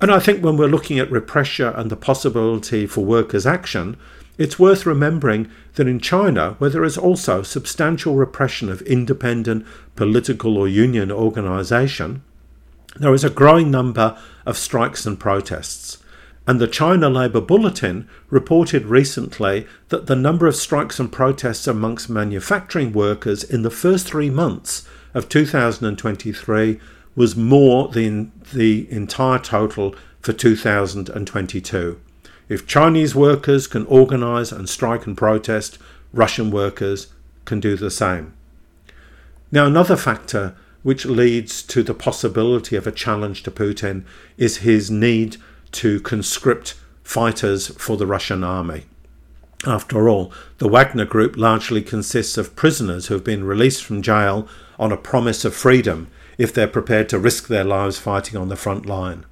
And 0.00 0.10
I 0.10 0.18
think 0.18 0.42
when 0.42 0.56
we're 0.56 0.66
looking 0.66 0.98
at 0.98 1.10
repression 1.10 1.72
and 1.74 1.90
the 1.90 1.96
possibility 1.96 2.86
for 2.86 3.04
workers' 3.04 3.46
action, 3.46 3.96
it's 4.36 4.58
worth 4.58 4.86
remembering 4.86 5.50
that 5.74 5.86
in 5.86 6.00
China, 6.00 6.56
where 6.58 6.70
there 6.70 6.84
is 6.84 6.98
also 6.98 7.42
substantial 7.42 8.14
repression 8.14 8.68
of 8.68 8.82
independent 8.82 9.66
political 9.94 10.56
or 10.56 10.66
union 10.66 11.12
organisation, 11.12 12.22
there 12.96 13.14
is 13.14 13.24
a 13.24 13.30
growing 13.30 13.70
number 13.70 14.16
of 14.46 14.56
strikes 14.56 15.06
and 15.06 15.18
protests. 15.18 15.98
And 16.46 16.60
the 16.60 16.68
China 16.68 17.08
Labour 17.08 17.40
Bulletin 17.40 18.08
reported 18.28 18.84
recently 18.84 19.66
that 19.88 20.06
the 20.06 20.16
number 20.16 20.46
of 20.46 20.56
strikes 20.56 21.00
and 21.00 21.10
protests 21.10 21.66
amongst 21.66 22.10
manufacturing 22.10 22.92
workers 22.92 23.42
in 23.42 23.62
the 23.62 23.70
first 23.70 24.06
three 24.06 24.30
months 24.30 24.86
of 25.14 25.28
2023 25.28 26.80
was 27.16 27.36
more 27.36 27.88
than 27.88 28.32
the 28.52 28.90
entire 28.90 29.38
total 29.38 29.94
for 30.20 30.32
2022. 30.32 32.00
If 32.54 32.68
Chinese 32.68 33.16
workers 33.16 33.66
can 33.66 33.84
organise 33.86 34.52
and 34.52 34.68
strike 34.68 35.08
and 35.08 35.16
protest, 35.16 35.76
Russian 36.12 36.52
workers 36.52 37.08
can 37.46 37.58
do 37.58 37.76
the 37.76 37.90
same. 37.90 38.32
Now, 39.50 39.66
another 39.66 39.96
factor 39.96 40.54
which 40.84 41.04
leads 41.04 41.64
to 41.64 41.82
the 41.82 41.94
possibility 41.94 42.76
of 42.76 42.86
a 42.86 42.92
challenge 42.92 43.42
to 43.42 43.50
Putin 43.50 44.04
is 44.36 44.58
his 44.58 44.88
need 44.88 45.36
to 45.72 45.98
conscript 46.02 46.76
fighters 47.02 47.74
for 47.76 47.96
the 47.96 48.06
Russian 48.06 48.44
army. 48.44 48.84
After 49.66 50.08
all, 50.08 50.32
the 50.58 50.68
Wagner 50.68 51.06
Group 51.06 51.36
largely 51.36 51.82
consists 51.82 52.38
of 52.38 52.54
prisoners 52.54 53.08
who 53.08 53.14
have 53.14 53.24
been 53.24 53.42
released 53.42 53.82
from 53.82 54.00
jail 54.00 54.46
on 54.78 54.92
a 54.92 54.96
promise 54.96 55.44
of 55.44 55.56
freedom 55.56 56.06
if 56.38 56.54
they're 56.54 56.68
prepared 56.68 57.08
to 57.08 57.18
risk 57.18 57.48
their 57.48 57.64
lives 57.64 57.98
fighting 57.98 58.38
on 58.38 58.48
the 58.48 58.54
front 58.54 58.86
line. 58.86 59.26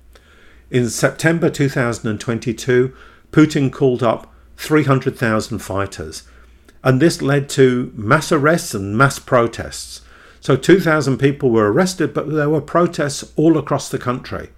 In 0.73 0.89
September 0.89 1.51
2022, 1.51 2.97
Putin 3.33 3.73
called 3.73 4.03
up 4.03 4.33
300,000 4.59 5.59
fighters, 5.59 6.23
and 6.85 7.01
this 7.01 7.21
led 7.21 7.49
to 7.49 7.93
mass 7.97 8.31
arrests 8.31 8.75
and 8.75 8.97
mass 8.97 9.19
protests. 9.19 10.03
So 10.41 10.57
2,000 10.57 11.19
people 11.19 11.51
were 11.51 11.73
arrested, 11.73 12.13
but 12.13 12.31
there 12.31 12.51
were 12.51 12.61
protests 12.61 13.33
all 13.37 13.59
across 13.59 13.89
the 13.89 13.99
country. 13.99 14.51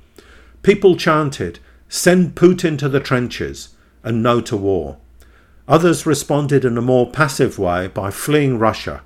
People 0.63 0.97
chanted, 0.97 1.59
Send 1.89 2.35
Putin 2.35 2.77
to 2.79 2.89
the 2.89 3.01
trenches 3.01 3.69
and 4.03 4.23
no 4.23 4.41
to 4.41 4.57
war. 4.57 4.97
Others 5.69 6.07
responded 6.07 6.65
in 6.65 6.77
a 6.77 6.83
more 6.83 7.11
passive 7.11 7.59
way 7.59 7.87
by 7.87 8.11
fleeing 8.11 8.59
Russia. 8.59 9.03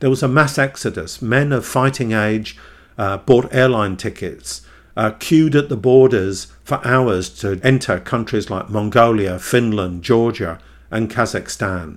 There 0.00 0.10
was 0.10 0.22
a 0.22 0.28
mass 0.28 0.58
exodus. 0.58 1.20
Men 1.20 1.52
of 1.52 1.66
fighting 1.66 2.12
age 2.12 2.56
uh, 2.96 3.18
bought 3.18 3.52
airline 3.52 3.96
tickets, 3.96 4.62
uh, 5.00 5.12
queued 5.12 5.56
at 5.56 5.70
the 5.70 5.78
borders 5.78 6.48
for 6.62 6.86
hours 6.86 7.30
to 7.30 7.58
enter 7.64 7.98
countries 7.98 8.50
like 8.50 8.68
Mongolia, 8.68 9.38
Finland, 9.38 10.02
Georgia, 10.02 10.58
and 10.90 11.10
Kazakhstan. 11.10 11.96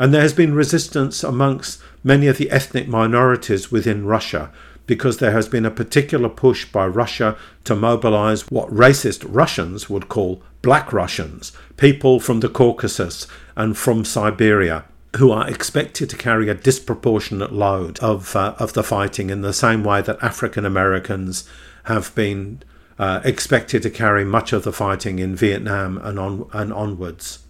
And 0.00 0.12
there 0.12 0.22
has 0.22 0.32
been 0.32 0.52
resistance 0.52 1.22
amongst 1.22 1.80
many 2.02 2.26
of 2.26 2.38
the 2.38 2.50
ethnic 2.50 2.88
minorities 2.88 3.70
within 3.70 4.04
Russia 4.04 4.50
because 4.88 5.18
there 5.18 5.30
has 5.30 5.48
been 5.48 5.64
a 5.64 5.70
particular 5.70 6.28
push 6.28 6.64
by 6.64 6.88
Russia 6.88 7.36
to 7.62 7.76
mobilize 7.76 8.50
what 8.50 8.68
racist 8.74 9.24
Russians 9.28 9.88
would 9.88 10.08
call 10.08 10.42
black 10.60 10.92
Russians, 10.92 11.52
people 11.76 12.18
from 12.18 12.40
the 12.40 12.48
Caucasus 12.48 13.28
and 13.54 13.78
from 13.78 14.04
Siberia, 14.04 14.86
who 15.18 15.30
are 15.30 15.48
expected 15.48 16.10
to 16.10 16.16
carry 16.16 16.48
a 16.48 16.54
disproportionate 16.54 17.52
load 17.52 18.00
of, 18.00 18.34
uh, 18.34 18.56
of 18.58 18.72
the 18.72 18.82
fighting 18.82 19.30
in 19.30 19.42
the 19.42 19.52
same 19.52 19.84
way 19.84 20.02
that 20.02 20.20
African 20.20 20.66
Americans 20.66 21.48
have 21.84 22.14
been 22.14 22.62
uh, 22.98 23.20
expected 23.24 23.82
to 23.82 23.90
carry 23.90 24.24
much 24.24 24.52
of 24.52 24.62
the 24.62 24.72
fighting 24.72 25.18
in 25.18 25.34
Vietnam 25.34 25.98
and, 25.98 26.18
on, 26.18 26.48
and 26.52 26.72
onwards. 26.72 27.40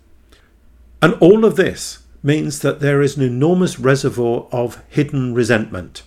And 1.03 1.15
all 1.15 1.45
of 1.45 1.57
this 1.57 1.99
means 2.23 2.61
that 2.61 2.81
there 2.81 3.03
is 3.03 3.17
an 3.17 3.23
enormous 3.23 3.79
reservoir 3.79 4.47
of 4.53 4.83
hidden 4.89 5.35
resentment. 5.35 6.03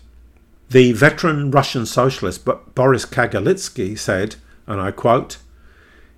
The 0.70 0.94
veteran 0.94 1.52
Russian 1.52 1.86
socialist 1.86 2.46
Boris 2.74 3.06
Kagarlitsky 3.06 3.98
said, 3.98 4.36
and 4.66 4.80
I 4.80 4.92
quote, 4.92 5.38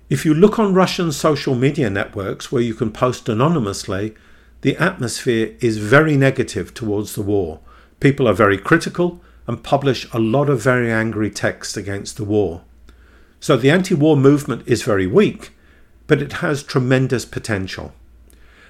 If 0.08 0.24
you 0.24 0.32
look 0.32 0.58
on 0.58 0.74
Russian 0.74 1.12
social 1.12 1.54
media 1.54 1.90
networks 1.90 2.52
where 2.52 2.62
you 2.62 2.74
can 2.74 2.92
post 2.92 3.28
anonymously, 3.28 4.14
the 4.60 4.76
atmosphere 4.76 5.56
is 5.60 5.78
very 5.78 6.16
negative 6.16 6.74
towards 6.74 7.14
the 7.14 7.22
war. 7.22 7.60
People 8.00 8.28
are 8.28 8.34
very 8.34 8.58
critical 8.58 9.20
and 9.46 9.62
publish 9.62 10.06
a 10.12 10.18
lot 10.18 10.48
of 10.48 10.62
very 10.62 10.90
angry 10.90 11.30
texts 11.30 11.76
against 11.76 12.16
the 12.16 12.24
war. 12.24 12.62
So 13.40 13.56
the 13.56 13.70
anti 13.70 13.94
war 13.94 14.16
movement 14.16 14.62
is 14.66 14.82
very 14.82 15.06
weak, 15.06 15.52
but 16.06 16.22
it 16.22 16.34
has 16.34 16.62
tremendous 16.62 17.24
potential. 17.24 17.92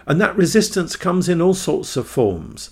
And 0.07 0.21
that 0.21 0.37
resistance 0.37 0.97
comes 0.97 1.29
in 1.29 1.41
all 1.41 1.55
sorts 1.55 1.97
of 1.97 2.07
forms. 2.07 2.71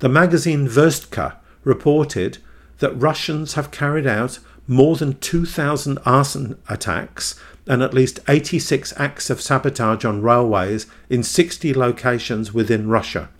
The 0.00 0.08
magazine 0.08 0.68
Verstka 0.68 1.36
reported 1.62 2.38
that 2.78 3.00
Russians 3.00 3.54
have 3.54 3.70
carried 3.70 4.06
out 4.06 4.38
more 4.66 4.96
than 4.96 5.18
2,000 5.18 5.98
arson 6.04 6.58
attacks 6.68 7.40
and 7.66 7.82
at 7.82 7.94
least 7.94 8.20
86 8.28 8.92
acts 8.96 9.30
of 9.30 9.40
sabotage 9.40 10.04
on 10.04 10.22
railways 10.22 10.86
in 11.08 11.22
60 11.22 11.72
locations 11.74 12.52
within 12.52 12.88
Russia. 12.88 13.30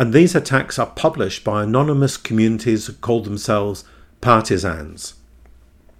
And 0.00 0.14
these 0.14 0.34
attacks 0.34 0.78
are 0.78 0.86
published 0.86 1.44
by 1.44 1.62
anonymous 1.62 2.16
communities 2.16 2.86
who 2.86 2.94
call 2.94 3.20
themselves 3.20 3.84
partisans. 4.22 5.12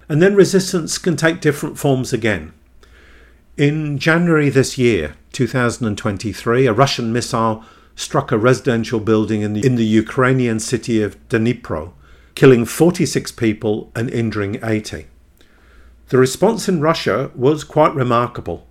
And 0.09 0.23
then 0.23 0.33
resistance 0.33 0.97
can 0.97 1.15
take 1.15 1.39
different 1.39 1.77
forms 1.77 2.11
again. 2.11 2.51
In 3.57 3.99
January 3.99 4.49
this 4.49 4.75
year, 4.75 5.17
2023, 5.33 6.65
a 6.65 6.73
Russian 6.73 7.13
missile 7.13 7.63
struck 7.95 8.31
a 8.31 8.39
residential 8.39 8.99
building 8.99 9.43
in 9.43 9.53
the, 9.53 9.63
in 9.63 9.75
the 9.75 9.85
Ukrainian 9.85 10.59
city 10.59 11.03
of 11.03 11.15
Dnipro, 11.29 11.93
killing 12.33 12.65
46 12.65 13.31
people 13.33 13.91
and 13.95 14.09
injuring 14.09 14.59
80. 14.63 15.05
The 16.07 16.17
response 16.17 16.67
in 16.67 16.81
Russia 16.81 17.29
was 17.35 17.63
quite 17.63 17.93
remarkable. 17.93 18.65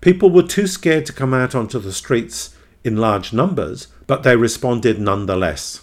People 0.00 0.30
were 0.30 0.42
too 0.42 0.66
scared 0.66 1.06
to 1.06 1.12
come 1.12 1.32
out 1.32 1.54
onto 1.54 1.78
the 1.78 1.92
streets 1.92 2.56
in 2.82 2.96
large 2.96 3.32
numbers, 3.32 3.86
but 4.06 4.22
they 4.22 4.36
responded 4.36 5.00
nonetheless. 5.00 5.82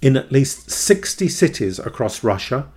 In 0.00 0.16
at 0.16 0.32
least 0.32 0.70
60 0.70 1.28
cities 1.28 1.78
across 1.78 2.22
Russia, 2.22 2.68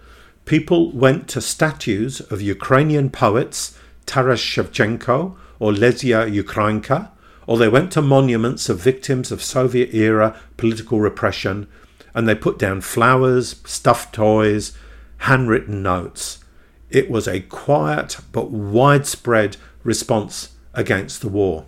people 0.45 0.91
went 0.91 1.27
to 1.29 1.41
statues 1.41 2.19
of 2.19 2.41
Ukrainian 2.41 3.09
poets 3.09 3.77
Taras 4.05 4.41
Shevchenko 4.41 5.35
or 5.59 5.71
Lesia 5.71 6.29
Ukrainka, 6.43 7.09
or 7.47 7.57
they 7.57 7.69
went 7.69 7.91
to 7.91 8.01
monuments 8.01 8.69
of 8.69 8.79
victims 8.79 9.31
of 9.31 9.43
Soviet 9.43 9.93
era 9.93 10.39
political 10.57 10.99
repression 10.99 11.67
and 12.13 12.27
they 12.27 12.35
put 12.35 12.59
down 12.59 12.81
flowers, 12.81 13.61
stuffed 13.65 14.13
toys, 14.13 14.77
handwritten 15.19 15.81
notes. 15.81 16.43
It 16.89 17.09
was 17.09 17.27
a 17.27 17.41
quiet 17.41 18.17
but 18.31 18.51
widespread 18.51 19.57
response 19.83 20.49
against 20.73 21.21
the 21.21 21.29
war. 21.29 21.65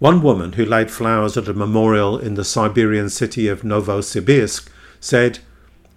One 0.00 0.22
woman 0.22 0.54
who 0.54 0.64
laid 0.64 0.90
flowers 0.90 1.36
at 1.36 1.46
a 1.46 1.52
memorial 1.52 2.18
in 2.18 2.32
the 2.32 2.42
Siberian 2.42 3.10
city 3.10 3.48
of 3.48 3.60
Novosibirsk 3.60 4.66
said, 4.98 5.40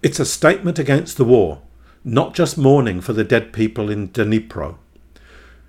It's 0.02 0.20
a 0.20 0.26
statement 0.26 0.78
against 0.78 1.16
the 1.16 1.24
war, 1.24 1.62
not 2.04 2.34
just 2.34 2.58
mourning 2.58 3.00
for 3.00 3.14
the 3.14 3.24
dead 3.24 3.54
people 3.54 3.88
in 3.88 4.10
Dnipro. 4.10 4.76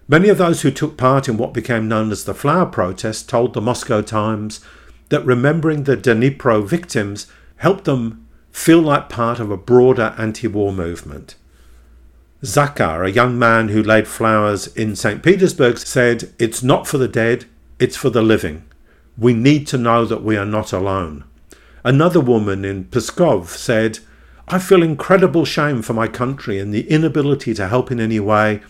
Many 0.10 0.28
of 0.28 0.38
those 0.38 0.64
who 0.64 0.70
took 0.70 0.98
part 0.98 1.30
in 1.30 1.38
what 1.38 1.54
became 1.54 1.88
known 1.88 2.12
as 2.12 2.26
the 2.26 2.34
flower 2.34 2.66
protest 2.66 3.30
told 3.30 3.54
the 3.54 3.62
Moscow 3.62 4.02
Times 4.02 4.60
that 5.08 5.26
remembering 5.26 5.86
the 5.86 5.96
Dnipro 5.96 6.68
victims 6.68 7.28
helped 7.58 7.86
them 7.86 8.28
feel 8.52 8.82
like 8.82 9.08
part 9.08 9.40
of 9.40 9.50
a 9.50 9.56
broader 9.56 10.14
anti 10.18 10.48
war 10.48 10.74
movement. 10.74 11.36
Zakar, 12.44 13.08
a 13.08 13.12
young 13.12 13.40
man 13.40 13.70
who 13.70 13.82
laid 13.82 14.10
flowers 14.10 14.68
in 14.76 14.98
St. 14.98 15.24
Petersburg, 15.24 15.78
said, 15.78 16.34
It's 16.38 16.62
not 16.62 16.86
for 16.86 16.98
the 16.98 17.08
dead, 17.08 17.46
it's 17.80 17.98
for 17.98 18.10
the 18.10 18.22
living. 18.22 18.64
We 19.18 19.34
need 19.34 19.68
to 19.68 19.78
know 19.78 20.06
that 20.06 20.24
we 20.24 20.38
are 20.38 20.46
not 20.46 20.74
alone. 20.74 21.24
Another 21.84 22.20
woman 22.20 22.66
in 22.66 22.86
Pskov 22.86 23.48
said, 23.48 24.00
I 24.48 24.60
feel 24.60 24.84
incredible 24.84 25.46
shame 25.46 25.82
for 25.82 25.94
my 25.94 26.08
country 26.08 26.60
and 26.60 26.74
the 26.74 26.90
inability 26.90 27.54
to 27.56 27.68
help 27.68 27.92
in 27.92 28.00
any 28.00 28.20
way, 28.20 28.62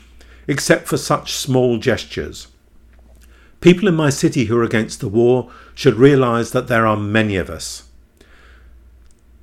except 0.48 0.88
for 0.88 0.98
such 0.98 1.34
small 1.34 1.78
gestures. 1.78 2.48
People 3.62 3.88
in 3.88 3.96
my 3.96 4.10
city 4.10 4.46
who 4.46 4.58
are 4.58 4.64
against 4.64 5.00
the 5.00 5.08
war 5.08 5.52
should 5.74 5.96
realize 5.96 6.52
that 6.52 6.68
there 6.68 6.86
are 6.86 6.98
many 6.98 7.36
of 7.36 7.50
us. 7.50 7.84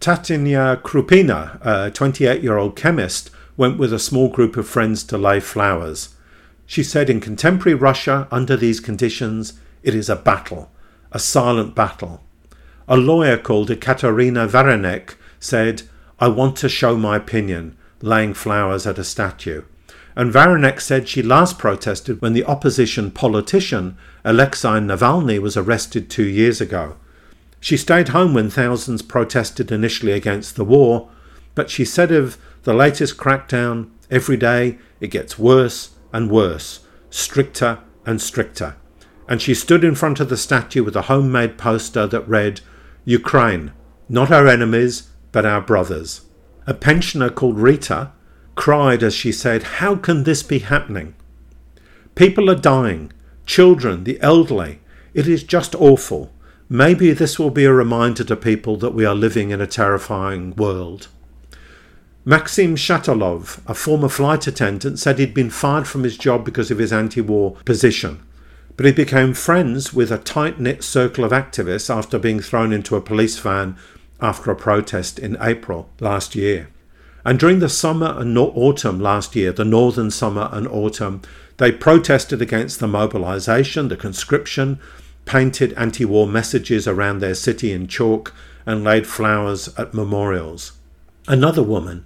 Tatiana 0.01 0.81
Krupina, 0.83 1.59
a 1.65 1.91
28 1.91 2.43
year 2.43 2.57
old 2.57 2.77
chemist, 2.77 3.31
went 3.57 3.79
with 3.79 3.93
a 3.93 3.99
small 3.99 4.29
group 4.29 4.57
of 4.57 4.69
friends 4.69 5.05
to 5.05 5.19
lay 5.19 5.41
flowers. 5.41 6.11
She 6.73 6.83
said 6.83 7.11
in 7.11 7.21
contemporary 7.21 7.75
Russia, 7.75 8.27
under 8.31 8.57
these 8.57 8.81
conditions, 8.81 9.61
it 9.83 9.95
is 9.95 10.09
a 10.09 10.17
battle, 10.17 10.71
a 11.11 11.19
silent 11.19 11.75
battle. 11.75 12.23
A 12.89 12.97
lawyer 12.97 13.37
called 13.37 13.71
Ekaterina 13.71 14.49
Varanek 14.49 15.17
said, 15.39 15.83
I 16.19 16.29
want 16.29 16.57
to 16.57 16.71
show 16.71 16.97
my 16.97 17.17
opinion, 17.17 17.77
laying 18.01 18.33
flowers 18.33 18.87
at 18.87 18.99
a 18.99 19.05
statue. 19.05 19.65
And 20.17 20.33
Varanek 20.33 20.81
said 20.81 21.11
she 21.11 21.21
last 21.21 21.59
protested 21.59 22.23
when 22.23 22.33
the 22.33 22.47
opposition 22.47 23.11
politician 23.11 23.99
Alexei 24.25 24.81
Navalny 24.81 25.39
was 25.39 25.59
arrested 25.59 26.09
two 26.09 26.27
years 26.27 26.59
ago. 26.63 26.97
She 27.61 27.77
stayed 27.77 28.09
home 28.17 28.33
when 28.33 28.49
thousands 28.49 29.03
protested 29.03 29.71
initially 29.71 30.13
against 30.13 30.57
the 30.57 30.65
war, 30.65 31.11
but 31.55 31.69
she 31.69 31.85
said 31.85 32.11
of 32.11 32.39
the 32.63 32.73
latest 32.73 33.19
crackdown, 33.19 33.91
every 34.11 34.39
day 34.39 34.79
it 35.01 35.09
gets 35.09 35.39
worse 35.39 35.91
and 36.13 36.31
worse, 36.31 36.81
stricter 37.11 37.79
and 38.05 38.21
stricter. 38.21 38.77
And 39.29 39.41
she 39.41 39.55
stood 39.55 39.85
in 39.85 39.95
front 39.95 40.21
of 40.21 40.29
the 40.29 40.37
statue 40.37 40.85
with 40.85 40.97
a 40.97 41.03
homemade 41.03 41.57
poster 41.57 42.07
that 42.07 42.29
read, 42.29 42.61
Ukraine, 43.05 43.73
not 44.09 44.31
our 44.31 44.47
enemies, 44.47 45.11
but 45.33 45.47
our 45.47 45.61
brothers. 45.61 46.23
A 46.67 46.75
pensioner 46.75 47.31
called 47.31 47.59
Rita 47.59 48.13
cried 48.55 49.03
as 49.03 49.15
she 49.15 49.33
said, 49.33 49.63
How 49.63 49.97
can 49.97 50.25
this 50.25 50.43
be 50.43 50.61
happening? 50.61 51.15
People 52.15 52.51
are 52.51 52.55
dying, 52.55 53.13
children, 53.47 54.05
the 54.05 54.21
elderly. 54.21 54.81
It 55.15 55.27
is 55.27 55.43
just 55.43 55.75
awful. 55.75 56.33
Maybe 56.69 57.13
this 57.13 57.39
will 57.39 57.51
be 57.51 57.65
a 57.65 57.73
reminder 57.73 58.25
to 58.25 58.37
people 58.37 58.77
that 58.79 58.95
we 58.95 59.05
are 59.05 59.15
living 59.15 59.51
in 59.51 59.61
a 59.61 59.67
terrifying 59.67 60.55
world. 60.57 61.09
Maxim 62.25 62.77
Shatalov, 62.77 63.59
a 63.67 63.75
former 63.75 64.09
flight 64.09 64.47
attendant, 64.47 65.01
said 65.01 65.19
he'd 65.19 65.35
been 65.35 65.51
fired 65.51 65.89
from 65.89 66.05
his 66.05 66.17
job 66.17 66.45
because 66.45 66.71
of 66.71 66.79
his 66.79 66.93
anti 66.93 67.21
war 67.21 67.57
position. 67.65 68.23
But 68.77 68.87
he 68.87 68.93
became 68.93 69.35
friends 69.35 69.93
with 69.93 70.13
a 70.13 70.19
tight 70.19 70.61
knit 70.61 70.85
circle 70.85 71.25
of 71.25 71.33
activists 71.33 71.93
after 71.93 72.21
being 72.21 72.39
thrown 72.39 72.73
into 72.73 72.95
a 72.95 73.01
police 73.01 73.37
van 73.41 73.77
after 74.21 74.53
a 74.53 74.57
protest 74.57 75.19
in 75.19 75.37
April 75.41 75.91
last 75.99 76.37
year. 76.37 76.69
And 77.25 77.41
during 77.41 77.59
the 77.59 77.69
summer 77.69 78.15
and 78.17 78.39
autumn 78.39 79.01
last 79.01 79.35
year, 79.35 79.51
the 79.51 79.65
northern 79.65 80.13
summer 80.13 80.49
and 80.53 80.69
autumn, 80.69 81.23
they 81.57 81.73
protested 81.73 82.41
against 82.41 82.79
the 82.79 82.87
mobilization, 82.87 83.89
the 83.89 83.97
conscription, 83.97 84.79
painted 85.25 85.73
anti 85.73 86.05
war 86.05 86.29
messages 86.29 86.87
around 86.87 87.19
their 87.19 87.35
city 87.35 87.73
in 87.73 87.89
chalk, 87.89 88.33
and 88.65 88.85
laid 88.85 89.09
flowers 89.09 89.77
at 89.77 89.93
memorials. 89.93 90.73
Another 91.27 91.65
woman, 91.65 92.05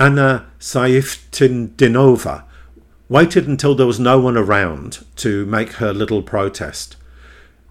Anna 0.00 0.46
Saiftinova 0.60 2.44
waited 3.08 3.48
until 3.48 3.74
there 3.74 3.86
was 3.86 3.98
no 3.98 4.20
one 4.20 4.36
around 4.36 5.04
to 5.16 5.44
make 5.46 5.72
her 5.72 5.92
little 5.92 6.22
protest. 6.22 6.94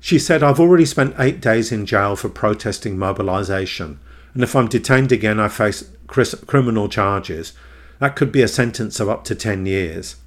She 0.01 0.19
said, 0.19 0.43
I've 0.43 0.59
already 0.59 0.83
spent 0.83 1.15
eight 1.17 1.39
days 1.39 1.71
in 1.71 1.85
jail 1.85 2.17
for 2.17 2.27
protesting 2.27 2.97
mobilisation, 2.97 3.99
and 4.33 4.43
if 4.43 4.57
I'm 4.57 4.67
detained 4.67 5.13
again, 5.13 5.39
I 5.39 5.47
face 5.47 5.89
criminal 6.07 6.89
charges. 6.89 7.53
That 7.99 8.17
could 8.17 8.33
be 8.33 8.41
a 8.41 8.49
sentence 8.49 8.99
of 8.99 9.07
up 9.07 9.23
to 9.25 9.35
10 9.35 9.65
years. 9.65 10.17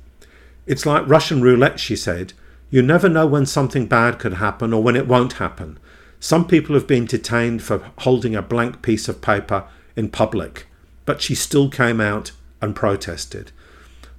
It's 0.67 0.87
like 0.87 1.07
Russian 1.07 1.43
roulette, 1.43 1.79
she 1.79 1.97
said. 1.97 2.33
You 2.71 2.81
never 2.81 3.11
know 3.11 3.27
when 3.27 3.45
something 3.45 3.85
bad 3.87 4.19
could 4.19 4.35
happen 4.35 4.73
or 4.73 4.83
when 4.83 4.97
it 4.97 5.07
won't 5.07 5.35
happen. 5.35 5.79
Some 6.19 6.47
people 6.47 6.75
have 6.75 6.87
been 6.87 7.05
detained 7.05 7.63
for 7.63 7.91
holding 7.99 8.35
a 8.35 8.43
blank 8.43 8.81
piece 8.81 9.07
of 9.07 9.21
paper 9.21 9.65
in 9.97 10.09
public 10.09 10.67
but 11.11 11.21
she 11.21 11.35
still 11.35 11.69
came 11.69 12.01
out 12.01 12.31
and 12.63 12.77
protested. 12.77 13.51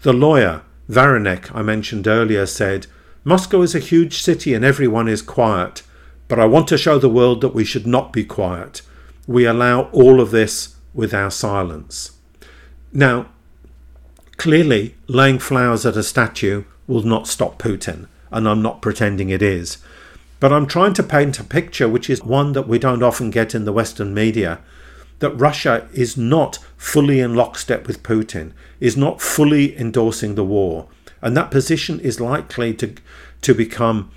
The 0.01 0.11
lawyer, 0.11 0.63
Varanek, 0.89 1.49
I 1.55 1.61
mentioned 1.61 2.05
earlier, 2.05 2.45
said, 2.45 2.85
Moscow 3.23 3.61
is 3.61 3.73
a 3.73 3.79
huge 3.79 4.21
city 4.21 4.53
and 4.53 4.65
everyone 4.65 5.07
is 5.07 5.21
quiet, 5.21 5.83
but 6.27 6.37
I 6.37 6.43
want 6.47 6.67
to 6.67 6.77
show 6.77 6.99
the 6.99 7.07
world 7.07 7.39
that 7.39 7.55
we 7.55 7.63
should 7.63 7.87
not 7.87 8.11
be 8.11 8.25
quiet. 8.25 8.81
We 9.25 9.45
allow 9.45 9.83
all 9.93 10.19
of 10.19 10.31
this 10.31 10.75
with 10.93 11.13
our 11.13 11.31
silence. 11.31 12.11
Now, 12.91 13.29
clearly, 14.35 14.95
laying 15.07 15.39
flowers 15.39 15.85
at 15.85 15.95
a 15.95 16.03
statue 16.03 16.65
will 16.87 17.03
not 17.03 17.25
stop 17.25 17.57
Putin, 17.57 18.09
and 18.31 18.49
I'm 18.49 18.61
not 18.61 18.81
pretending 18.81 19.29
it 19.29 19.41
is. 19.41 19.77
But 20.41 20.51
I'm 20.51 20.67
trying 20.67 20.93
to 20.95 21.03
paint 21.03 21.39
a 21.39 21.45
picture 21.45 21.87
which 21.87 22.09
is 22.09 22.21
one 22.21 22.51
that 22.51 22.67
we 22.67 22.79
don't 22.79 23.01
often 23.01 23.29
get 23.29 23.55
in 23.55 23.63
the 23.63 23.71
Western 23.71 24.13
media 24.13 24.59
that 25.21 25.31
Russia 25.31 25.87
is 25.93 26.17
not 26.17 26.59
fully 26.77 27.19
in 27.19 27.33
lockstep 27.35 27.87
with 27.87 28.03
Putin, 28.03 28.51
is 28.79 28.95
not 28.95 29.21
fully 29.21 29.77
endorsing 29.79 30.35
the 30.35 30.43
war. 30.43 30.87
And 31.21 31.35
that 31.37 31.51
position 31.51 31.99
is 31.99 32.19
likely 32.19 32.73
to, 32.75 32.93
to 33.41 33.53
become 33.55 34.11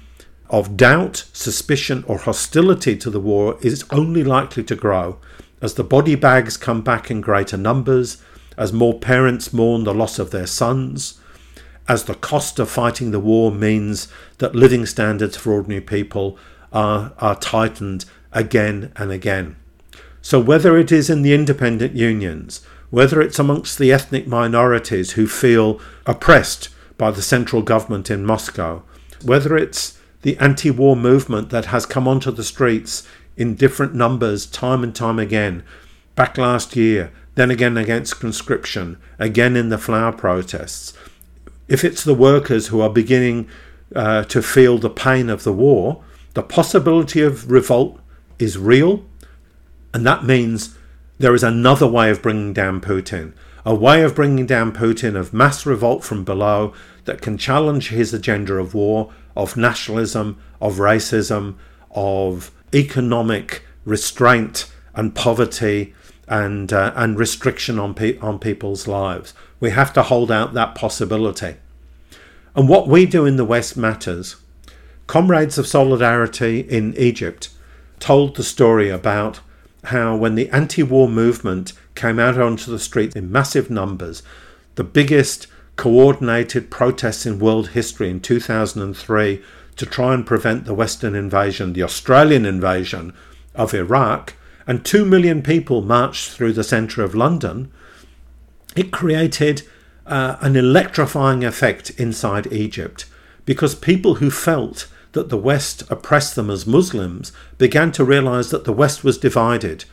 of 0.50 0.76
doubt, 0.76 1.24
suspicion, 1.32 2.04
or 2.06 2.18
hostility 2.18 2.96
to 2.96 3.10
the 3.10 3.20
war 3.20 3.56
is 3.62 3.84
only 3.90 4.22
likely 4.22 4.62
to 4.64 4.76
grow 4.76 5.18
as 5.64 5.74
the 5.74 5.82
body 5.84 6.14
bags 6.14 6.58
come 6.58 6.82
back 6.82 7.10
in 7.10 7.22
greater 7.22 7.56
numbers, 7.56 8.22
as 8.56 8.70
more 8.70 8.98
parents 8.98 9.50
mourn 9.50 9.84
the 9.84 9.94
loss 9.94 10.18
of 10.18 10.30
their 10.30 10.46
sons, 10.46 11.18
as 11.88 12.04
the 12.04 12.14
cost 12.14 12.58
of 12.58 12.70
fighting 12.70 13.12
the 13.12 13.18
war 13.18 13.50
means 13.50 14.08
that 14.38 14.54
living 14.54 14.84
standards 14.84 15.38
for 15.38 15.52
ordinary 15.52 15.80
people 15.80 16.38
are, 16.70 17.14
are 17.18 17.36
tightened 17.36 18.04
again 18.30 18.92
and 18.96 19.10
again. 19.10 19.56
So, 20.24 20.40
whether 20.40 20.78
it 20.78 20.90
is 20.90 21.10
in 21.10 21.20
the 21.20 21.34
independent 21.34 21.94
unions, 21.94 22.62
whether 22.88 23.20
it's 23.20 23.38
amongst 23.38 23.78
the 23.78 23.92
ethnic 23.92 24.26
minorities 24.26 25.12
who 25.12 25.26
feel 25.26 25.78
oppressed 26.06 26.70
by 26.96 27.10
the 27.10 27.20
central 27.20 27.60
government 27.60 28.10
in 28.10 28.24
Moscow, 28.24 28.82
whether 29.22 29.54
it's 29.54 29.98
the 30.22 30.38
anti 30.38 30.70
war 30.70 30.96
movement 30.96 31.50
that 31.50 31.66
has 31.66 31.84
come 31.84 32.08
onto 32.08 32.30
the 32.30 32.42
streets 32.42 33.06
in 33.36 33.54
different 33.54 33.94
numbers 33.94 34.46
time 34.46 34.82
and 34.82 34.94
time 34.94 35.18
again, 35.18 35.62
back 36.14 36.38
last 36.38 36.74
year, 36.74 37.12
then 37.34 37.50
again 37.50 37.76
against 37.76 38.18
conscription, 38.18 38.96
again 39.18 39.56
in 39.56 39.68
the 39.68 39.76
flower 39.76 40.10
protests. 40.10 40.94
If 41.68 41.84
it's 41.84 42.02
the 42.02 42.14
workers 42.14 42.68
who 42.68 42.80
are 42.80 42.88
beginning 42.88 43.46
uh, 43.94 44.24
to 44.24 44.40
feel 44.40 44.78
the 44.78 44.88
pain 44.88 45.28
of 45.28 45.44
the 45.44 45.52
war, 45.52 46.02
the 46.32 46.42
possibility 46.42 47.20
of 47.20 47.50
revolt 47.50 48.00
is 48.38 48.56
real, 48.56 49.04
and 49.94 50.04
that 50.04 50.24
means 50.24 50.76
there 51.18 51.34
is 51.34 51.44
another 51.44 51.86
way 51.86 52.10
of 52.10 52.20
bringing 52.20 52.52
down 52.52 52.80
Putin, 52.80 53.32
a 53.64 53.74
way 53.74 54.02
of 54.02 54.16
bringing 54.16 54.44
down 54.44 54.72
Putin 54.72 55.16
of 55.16 55.32
mass 55.32 55.64
revolt 55.64 56.02
from 56.02 56.24
below 56.24 56.74
that 57.04 57.22
can 57.22 57.38
challenge 57.38 57.90
his 57.90 58.12
agenda 58.12 58.54
of 58.54 58.74
war, 58.74 59.12
of 59.36 59.56
nationalism, 59.56 60.36
of 60.60 60.74
racism, 60.74 61.54
of 61.92 62.50
economic 62.74 63.64
restraint 63.84 64.70
and 64.94 65.14
poverty 65.14 65.94
and 66.26 66.72
uh, 66.72 66.92
and 66.96 67.16
restriction 67.16 67.78
on 67.78 67.94
pe- 67.94 68.18
on 68.18 68.40
people's 68.40 68.88
lives. 68.88 69.32
We 69.60 69.70
have 69.70 69.92
to 69.92 70.02
hold 70.02 70.32
out 70.32 70.54
that 70.54 70.74
possibility. 70.74 71.56
And 72.56 72.68
what 72.68 72.88
we 72.88 73.06
do 73.06 73.26
in 73.26 73.36
the 73.36 73.44
West 73.44 73.76
matters. 73.76 74.36
Comrades 75.06 75.58
of 75.58 75.66
Solidarity 75.66 76.60
in 76.60 76.96
Egypt 76.96 77.50
told 78.00 78.34
the 78.34 78.42
story 78.42 78.88
about 78.88 79.40
how 79.86 80.16
when 80.16 80.34
the 80.34 80.48
anti-war 80.50 81.08
movement 81.08 81.72
came 81.94 82.18
out 82.18 82.38
onto 82.38 82.70
the 82.70 82.78
streets 82.78 83.14
in 83.14 83.30
massive 83.30 83.70
numbers, 83.70 84.22
the 84.74 84.84
biggest 84.84 85.46
coordinated 85.76 86.70
protests 86.70 87.26
in 87.26 87.38
world 87.38 87.70
history 87.70 88.10
in 88.10 88.20
2003 88.20 89.42
to 89.76 89.86
try 89.86 90.14
and 90.14 90.26
prevent 90.26 90.64
the 90.64 90.74
Western 90.74 91.14
invasion, 91.14 91.72
the 91.72 91.82
Australian 91.82 92.46
invasion 92.46 93.12
of 93.54 93.74
Iraq, 93.74 94.34
and 94.66 94.84
2 94.84 95.04
million 95.04 95.42
people 95.42 95.82
marched 95.82 96.30
through 96.30 96.52
the 96.52 96.64
centre 96.64 97.02
of 97.02 97.14
London, 97.14 97.70
it 98.76 98.90
created 98.90 99.62
uh, 100.06 100.36
an 100.40 100.56
electrifying 100.56 101.44
effect 101.44 101.90
inside 101.90 102.52
Egypt 102.52 103.06
because 103.44 103.74
people 103.74 104.16
who 104.16 104.30
felt 104.30 104.86
that 105.14 105.30
the 105.30 105.38
West 105.38 105.82
oppressed 105.90 106.36
them 106.36 106.50
as 106.50 106.66
Muslims 106.66 107.32
began 107.56 107.90
to 107.92 108.04
realize 108.04 108.50
that 108.50 108.64
the 108.64 108.72
West 108.72 109.02
was 109.02 109.16
divided 109.16 109.84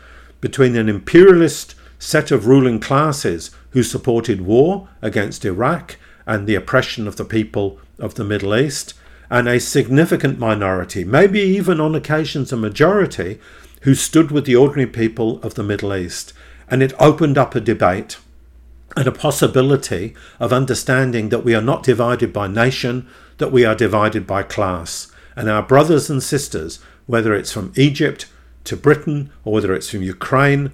between 0.42 0.76
an 0.76 0.90
imperialist 0.90 1.74
set 1.98 2.32
of 2.32 2.48
ruling 2.48 2.80
classes 2.80 3.52
who 3.70 3.84
supported 3.84 4.42
war 4.42 4.90
against 5.02 5.46
Iraq 5.46 5.98
and 6.26 6.46
the 6.46 6.56
oppression 6.56 7.08
of 7.08 7.16
the 7.16 7.26
people 7.26 7.80
of 8.00 8.16
the 8.16 8.24
Middle 8.24 8.56
East, 8.56 8.96
and 9.30 9.48
a 9.48 9.60
significant 9.60 10.40
minority, 10.40 11.04
maybe 11.04 11.40
even 11.40 11.80
on 11.80 11.96
occasions 11.96 12.52
a 12.52 12.58
majority, 12.58 13.40
who 13.82 13.96
stood 13.96 14.32
with 14.32 14.46
the 14.46 14.56
ordinary 14.56 14.90
people 14.90 15.42
of 15.42 15.54
the 15.54 15.64
Middle 15.64 15.96
East. 15.96 16.34
And 16.68 16.84
it 16.84 16.94
opened 17.00 17.38
up 17.38 17.56
a 17.56 17.60
debate 17.60 18.18
and 18.96 19.08
a 19.08 19.12
possibility 19.12 20.16
of 20.40 20.52
understanding 20.52 21.30
that 21.30 21.46
we 21.46 21.56
are 21.56 21.62
not 21.62 21.84
divided 21.84 22.34
by 22.34 22.48
nation, 22.48 23.08
that 23.38 23.52
we 23.52 23.64
are 23.64 23.76
divided 23.76 24.28
by 24.28 24.44
class. 24.44 25.11
And 25.36 25.50
our 25.50 25.64
brothers 25.64 26.10
and 26.10 26.22
sisters, 26.22 26.80
whether 27.06 27.34
it's 27.34 27.52
from 27.52 27.74
Egypt 27.76 28.28
to 28.66 28.76
Britain 28.76 29.32
or 29.44 29.54
whether 29.54 29.74
it's 29.74 29.90
from 29.90 30.02
Ukraine 30.02 30.72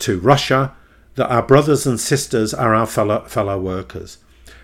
to 0.00 0.18
Russia, 0.18 0.74
that 1.14 1.30
our 1.30 1.42
brothers 1.42 1.86
and 1.86 2.00
sisters 2.00 2.54
are 2.54 2.74
our 2.74 2.86
fellow, 2.86 3.24
fellow 3.26 3.58
workers. 3.58 4.18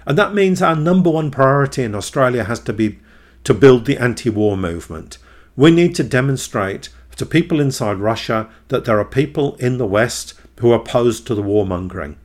And 0.07 0.17
that 0.17 0.35
means 0.35 0.63
our 0.63 0.77
number 0.77 1.11
one 1.11 1.31
priority 1.31 1.83
in 1.83 1.95
Australia 1.95 2.45
has 2.45 2.61
to 2.61 2.73
be 2.73 2.99
to 3.45 3.55
build 3.55 3.85
the 3.85 3.99
anti 3.99 4.31
war 4.31 4.57
movement. 4.57 5.19
We 5.57 5.71
need 5.71 5.95
to 5.97 6.05
demonstrate 6.05 6.89
to 7.17 7.27
people 7.27 7.61
inside 7.61 7.99
Russia 7.99 8.49
that 8.69 8.85
there 8.85 8.99
are 8.99 9.05
people 9.05 9.57
in 9.57 9.79
the 9.79 9.87
West 9.87 10.35
who 10.61 10.71
are 10.73 10.81
opposed 10.81 11.27
to 11.27 11.35
the 11.35 11.43
warmongering. 11.43 12.17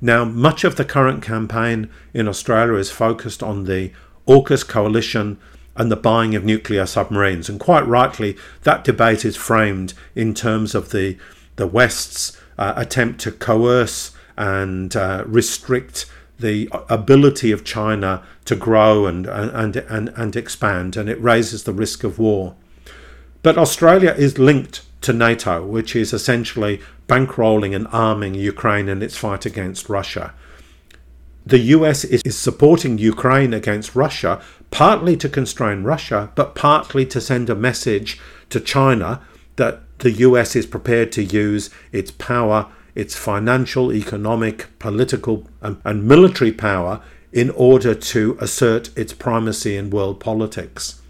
Now, 0.00 0.24
much 0.24 0.64
of 0.64 0.76
the 0.76 0.84
current 0.84 1.22
campaign 1.22 1.90
in 2.14 2.26
Australia 2.26 2.74
is 2.74 2.90
focused 2.90 3.42
on 3.42 3.64
the 3.64 3.92
AUKUS 4.26 4.66
coalition 4.66 5.38
and 5.80 5.90
the 5.90 5.96
buying 5.96 6.34
of 6.34 6.44
nuclear 6.44 6.84
submarines. 6.84 7.48
And 7.48 7.58
quite 7.58 7.86
rightly, 7.86 8.36
that 8.64 8.84
debate 8.84 9.24
is 9.24 9.34
framed 9.34 9.94
in 10.14 10.34
terms 10.34 10.74
of 10.74 10.90
the, 10.90 11.16
the 11.56 11.66
West's 11.66 12.38
uh, 12.58 12.74
attempt 12.76 13.18
to 13.22 13.32
coerce 13.32 14.12
and 14.36 14.94
uh, 14.94 15.24
restrict 15.26 16.04
the 16.38 16.68
ability 16.90 17.50
of 17.50 17.64
China 17.64 18.22
to 18.44 18.54
grow 18.54 19.06
and, 19.06 19.26
and, 19.26 19.76
and, 19.76 20.10
and 20.10 20.36
expand, 20.36 20.98
and 20.98 21.08
it 21.08 21.18
raises 21.22 21.64
the 21.64 21.72
risk 21.72 22.04
of 22.04 22.18
war. 22.18 22.56
But 23.42 23.56
Australia 23.56 24.14
is 24.18 24.38
linked 24.38 24.82
to 25.00 25.14
NATO, 25.14 25.64
which 25.64 25.96
is 25.96 26.12
essentially 26.12 26.82
bankrolling 27.08 27.74
and 27.74 27.86
arming 27.90 28.34
Ukraine 28.34 28.90
in 28.90 29.00
its 29.00 29.16
fight 29.16 29.46
against 29.46 29.88
Russia. 29.88 30.34
The 31.46 31.58
US 31.58 32.04
is, 32.04 32.36
supporting 32.36 32.98
Ukraine 32.98 33.54
against 33.54 33.96
Russia, 33.96 34.40
partly 34.70 35.16
to 35.16 35.28
constrain 35.28 35.82
Russia, 35.82 36.30
but 36.34 36.54
partly 36.54 37.06
to 37.06 37.20
send 37.20 37.48
a 37.48 37.54
message 37.54 38.20
to 38.50 38.60
China 38.60 39.20
that 39.56 39.82
the 39.98 40.12
US 40.12 40.54
is 40.54 40.66
prepared 40.66 41.12
to 41.12 41.22
use 41.22 41.70
its 41.92 42.10
power, 42.10 42.66
its 42.94 43.16
financial, 43.16 43.92
economic, 43.92 44.66
political, 44.78 45.46
and, 45.60 45.80
and 45.84 46.04
military 46.04 46.52
power 46.52 47.00
in 47.32 47.50
order 47.50 47.94
to 47.94 48.36
assert 48.40 48.96
its 48.98 49.12
primacy 49.12 49.76
in 49.76 49.90
world 49.90 50.20
politics. 50.20 51.00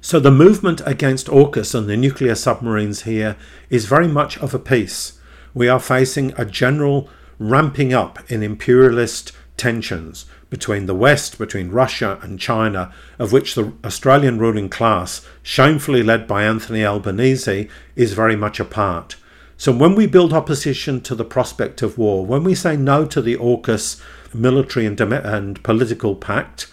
So 0.00 0.20
the 0.20 0.30
movement 0.30 0.82
against 0.84 1.28
AUKUS 1.28 1.74
and 1.74 1.88
the 1.88 1.96
nuclear 1.96 2.34
submarines 2.34 3.02
here 3.02 3.36
is 3.70 3.86
very 3.86 4.08
much 4.08 4.36
of 4.38 4.52
a 4.52 4.58
piece. 4.58 5.18
We 5.54 5.68
are 5.68 5.80
facing 5.80 6.34
a 6.36 6.44
general 6.44 7.08
ramping 7.38 7.94
up 7.94 8.18
in 8.30 8.42
imperialist 8.42 9.32
tensions 9.56 10.26
between 10.50 10.86
the 10.86 10.94
West, 10.94 11.38
between 11.38 11.70
Russia 11.70 12.18
and 12.22 12.38
China, 12.38 12.92
of 13.18 13.32
which 13.32 13.54
the 13.54 13.72
Australian 13.84 14.38
ruling 14.38 14.68
class, 14.68 15.26
shamefully 15.42 16.02
led 16.02 16.26
by 16.26 16.44
Anthony 16.44 16.84
Albanese, 16.84 17.68
is 17.96 18.12
very 18.12 18.36
much 18.36 18.60
a 18.60 18.64
part. 18.64 19.16
So 19.56 19.72
when 19.72 19.94
we 19.94 20.06
build 20.06 20.32
opposition 20.32 21.00
to 21.02 21.14
the 21.14 21.24
prospect 21.24 21.82
of 21.82 21.96
war, 21.96 22.26
when 22.26 22.44
we 22.44 22.54
say 22.54 22.76
no 22.76 23.06
to 23.06 23.22
the 23.22 23.36
AUKUS 23.36 24.00
military 24.34 24.86
and, 24.86 25.00
and 25.00 25.62
political 25.62 26.16
pact, 26.16 26.66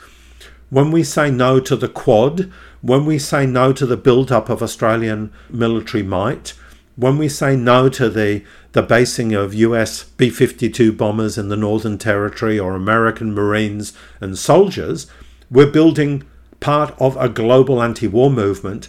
when 0.69 0.89
we 0.89 1.03
say 1.03 1.29
no 1.29 1.59
to 1.59 1.75
the 1.75 1.89
Quad, 1.89 2.51
when 2.81 3.05
we 3.05 3.19
say 3.19 3.45
no 3.45 3.73
to 3.73 3.85
the 3.85 3.97
build 3.97 4.31
up 4.31 4.49
of 4.49 4.63
Australian 4.63 5.31
military 5.49 6.01
might, 6.01 6.53
when 6.95 7.17
we 7.17 7.29
say 7.29 7.55
no 7.55 7.89
to 7.89 8.09
the, 8.09 8.43
the 8.73 8.81
basing 8.81 9.33
of 9.33 9.53
US 9.53 10.03
B 10.03 10.29
52 10.29 10.91
bombers 10.93 11.37
in 11.37 11.49
the 11.49 11.55
Northern 11.55 11.97
Territory 11.97 12.59
or 12.59 12.73
American 12.73 13.33
Marines 13.33 13.93
and 14.19 14.37
soldiers, 14.37 15.07
we're 15.49 15.71
building 15.71 16.23
part 16.59 16.93
of 16.99 17.17
a 17.17 17.29
global 17.29 17.81
anti 17.81 18.07
war 18.07 18.29
movement. 18.29 18.87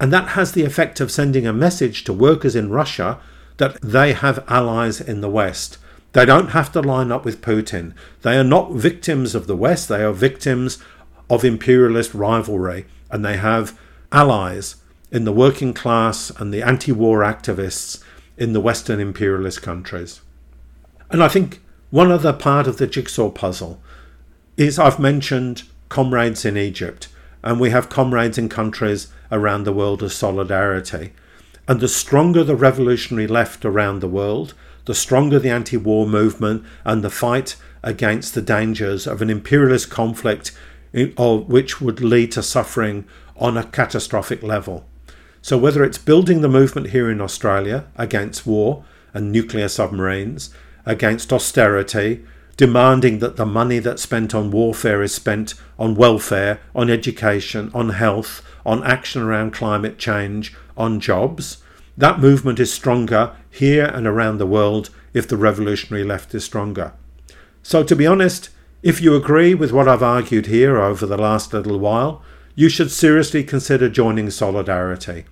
And 0.00 0.12
that 0.12 0.30
has 0.30 0.52
the 0.52 0.64
effect 0.64 1.00
of 1.00 1.10
sending 1.10 1.46
a 1.46 1.52
message 1.52 2.04
to 2.04 2.12
workers 2.12 2.56
in 2.56 2.70
Russia 2.70 3.20
that 3.58 3.80
they 3.80 4.12
have 4.12 4.44
allies 4.48 5.00
in 5.00 5.20
the 5.20 5.30
West. 5.30 5.78
They 6.12 6.24
don't 6.24 6.50
have 6.50 6.72
to 6.72 6.80
line 6.80 7.10
up 7.10 7.24
with 7.24 7.42
Putin. 7.42 7.92
They 8.22 8.36
are 8.36 8.44
not 8.44 8.72
victims 8.72 9.34
of 9.34 9.46
the 9.46 9.56
West, 9.56 9.88
they 9.88 10.02
are 10.02 10.12
victims 10.12 10.78
of 11.30 11.44
imperialist 11.44 12.14
rivalry, 12.14 12.86
and 13.10 13.24
they 13.24 13.36
have 13.36 13.78
allies 14.12 14.76
in 15.14 15.22
the 15.22 15.32
working 15.32 15.72
class 15.72 16.30
and 16.40 16.52
the 16.52 16.60
anti 16.60 16.90
war 16.90 17.20
activists 17.20 18.02
in 18.36 18.52
the 18.52 18.60
Western 18.60 18.98
imperialist 18.98 19.62
countries. 19.62 20.20
And 21.08 21.22
I 21.22 21.28
think 21.28 21.62
one 21.90 22.10
other 22.10 22.32
part 22.32 22.66
of 22.66 22.78
the 22.78 22.88
jigsaw 22.88 23.30
puzzle 23.30 23.80
is 24.56 24.76
I've 24.76 24.98
mentioned 24.98 25.62
comrades 25.88 26.44
in 26.44 26.56
Egypt, 26.56 27.06
and 27.44 27.60
we 27.60 27.70
have 27.70 27.88
comrades 27.88 28.38
in 28.38 28.48
countries 28.48 29.06
around 29.30 29.62
the 29.62 29.72
world 29.72 30.02
of 30.02 30.12
solidarity. 30.12 31.12
And 31.68 31.78
the 31.78 31.86
stronger 31.86 32.42
the 32.42 32.56
revolutionary 32.56 33.28
left 33.28 33.64
around 33.64 34.00
the 34.00 34.08
world, 34.08 34.52
the 34.84 34.96
stronger 34.96 35.38
the 35.38 35.50
anti 35.50 35.76
war 35.76 36.08
movement 36.08 36.64
and 36.84 37.04
the 37.04 37.08
fight 37.08 37.54
against 37.84 38.34
the 38.34 38.42
dangers 38.42 39.06
of 39.06 39.22
an 39.22 39.30
imperialist 39.30 39.90
conflict 39.90 40.50
eh, 40.92 41.12
or 41.16 41.38
which 41.38 41.80
would 41.80 42.00
lead 42.00 42.32
to 42.32 42.42
suffering 42.42 43.04
on 43.36 43.56
a 43.56 43.62
catastrophic 43.62 44.42
level. 44.42 44.84
So, 45.44 45.58
whether 45.58 45.84
it's 45.84 45.98
building 45.98 46.40
the 46.40 46.48
movement 46.48 46.88
here 46.88 47.10
in 47.10 47.20
Australia 47.20 47.84
against 47.96 48.46
war 48.46 48.82
and 49.12 49.30
nuclear 49.30 49.68
submarines, 49.68 50.48
against 50.86 51.34
austerity, 51.34 52.24
demanding 52.56 53.18
that 53.18 53.36
the 53.36 53.44
money 53.44 53.78
that's 53.78 54.00
spent 54.00 54.34
on 54.34 54.50
warfare 54.50 55.02
is 55.02 55.14
spent 55.14 55.52
on 55.78 55.96
welfare, 55.96 56.60
on 56.74 56.88
education, 56.88 57.70
on 57.74 57.90
health, 57.90 58.40
on 58.64 58.82
action 58.84 59.20
around 59.20 59.52
climate 59.52 59.98
change, 59.98 60.56
on 60.78 60.98
jobs, 60.98 61.58
that 61.94 62.20
movement 62.20 62.58
is 62.58 62.72
stronger 62.72 63.36
here 63.50 63.84
and 63.84 64.06
around 64.06 64.38
the 64.38 64.46
world 64.46 64.88
if 65.12 65.28
the 65.28 65.36
revolutionary 65.36 66.04
left 66.04 66.34
is 66.34 66.42
stronger. 66.42 66.94
So, 67.62 67.84
to 67.84 67.94
be 67.94 68.06
honest, 68.06 68.48
If 68.82 69.02
you 69.02 69.14
agree 69.14 69.54
with 69.54 69.72
what 69.72 69.88
I've 69.88 70.02
argued 70.02 70.46
here 70.46 70.78
over 70.78 71.04
the 71.06 71.16
last 71.16 71.52
little 71.52 71.78
while, 71.78 72.22
you 72.54 72.68
should 72.68 72.90
seriously 72.90 73.42
consider 73.42 73.88
joining 73.88 74.30
Solidarity. 74.30 75.24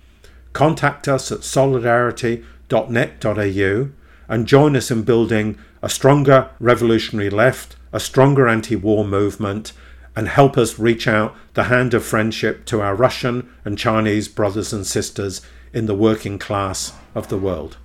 Contact 0.53 1.07
us 1.07 1.31
at 1.31 1.43
solidarity.net.au 1.43 3.89
and 4.29 4.47
join 4.47 4.75
us 4.75 4.91
in 4.91 5.03
building 5.03 5.57
a 5.81 5.89
stronger 5.89 6.49
revolutionary 6.59 7.29
left, 7.29 7.75
a 7.91 7.99
stronger 7.99 8.47
anti 8.47 8.75
war 8.75 9.03
movement, 9.03 9.73
and 10.15 10.27
help 10.27 10.57
us 10.57 10.79
reach 10.79 11.07
out 11.07 11.35
the 11.55 11.63
hand 11.63 11.93
of 11.93 12.05
friendship 12.05 12.65
to 12.65 12.81
our 12.81 12.95
Russian 12.95 13.49
and 13.65 13.77
Chinese 13.77 14.27
brothers 14.27 14.71
and 14.71 14.85
sisters 14.85 15.41
in 15.73 15.87
the 15.87 15.95
working 15.95 16.37
class 16.37 16.93
of 17.15 17.29
the 17.29 17.37
world. 17.37 17.77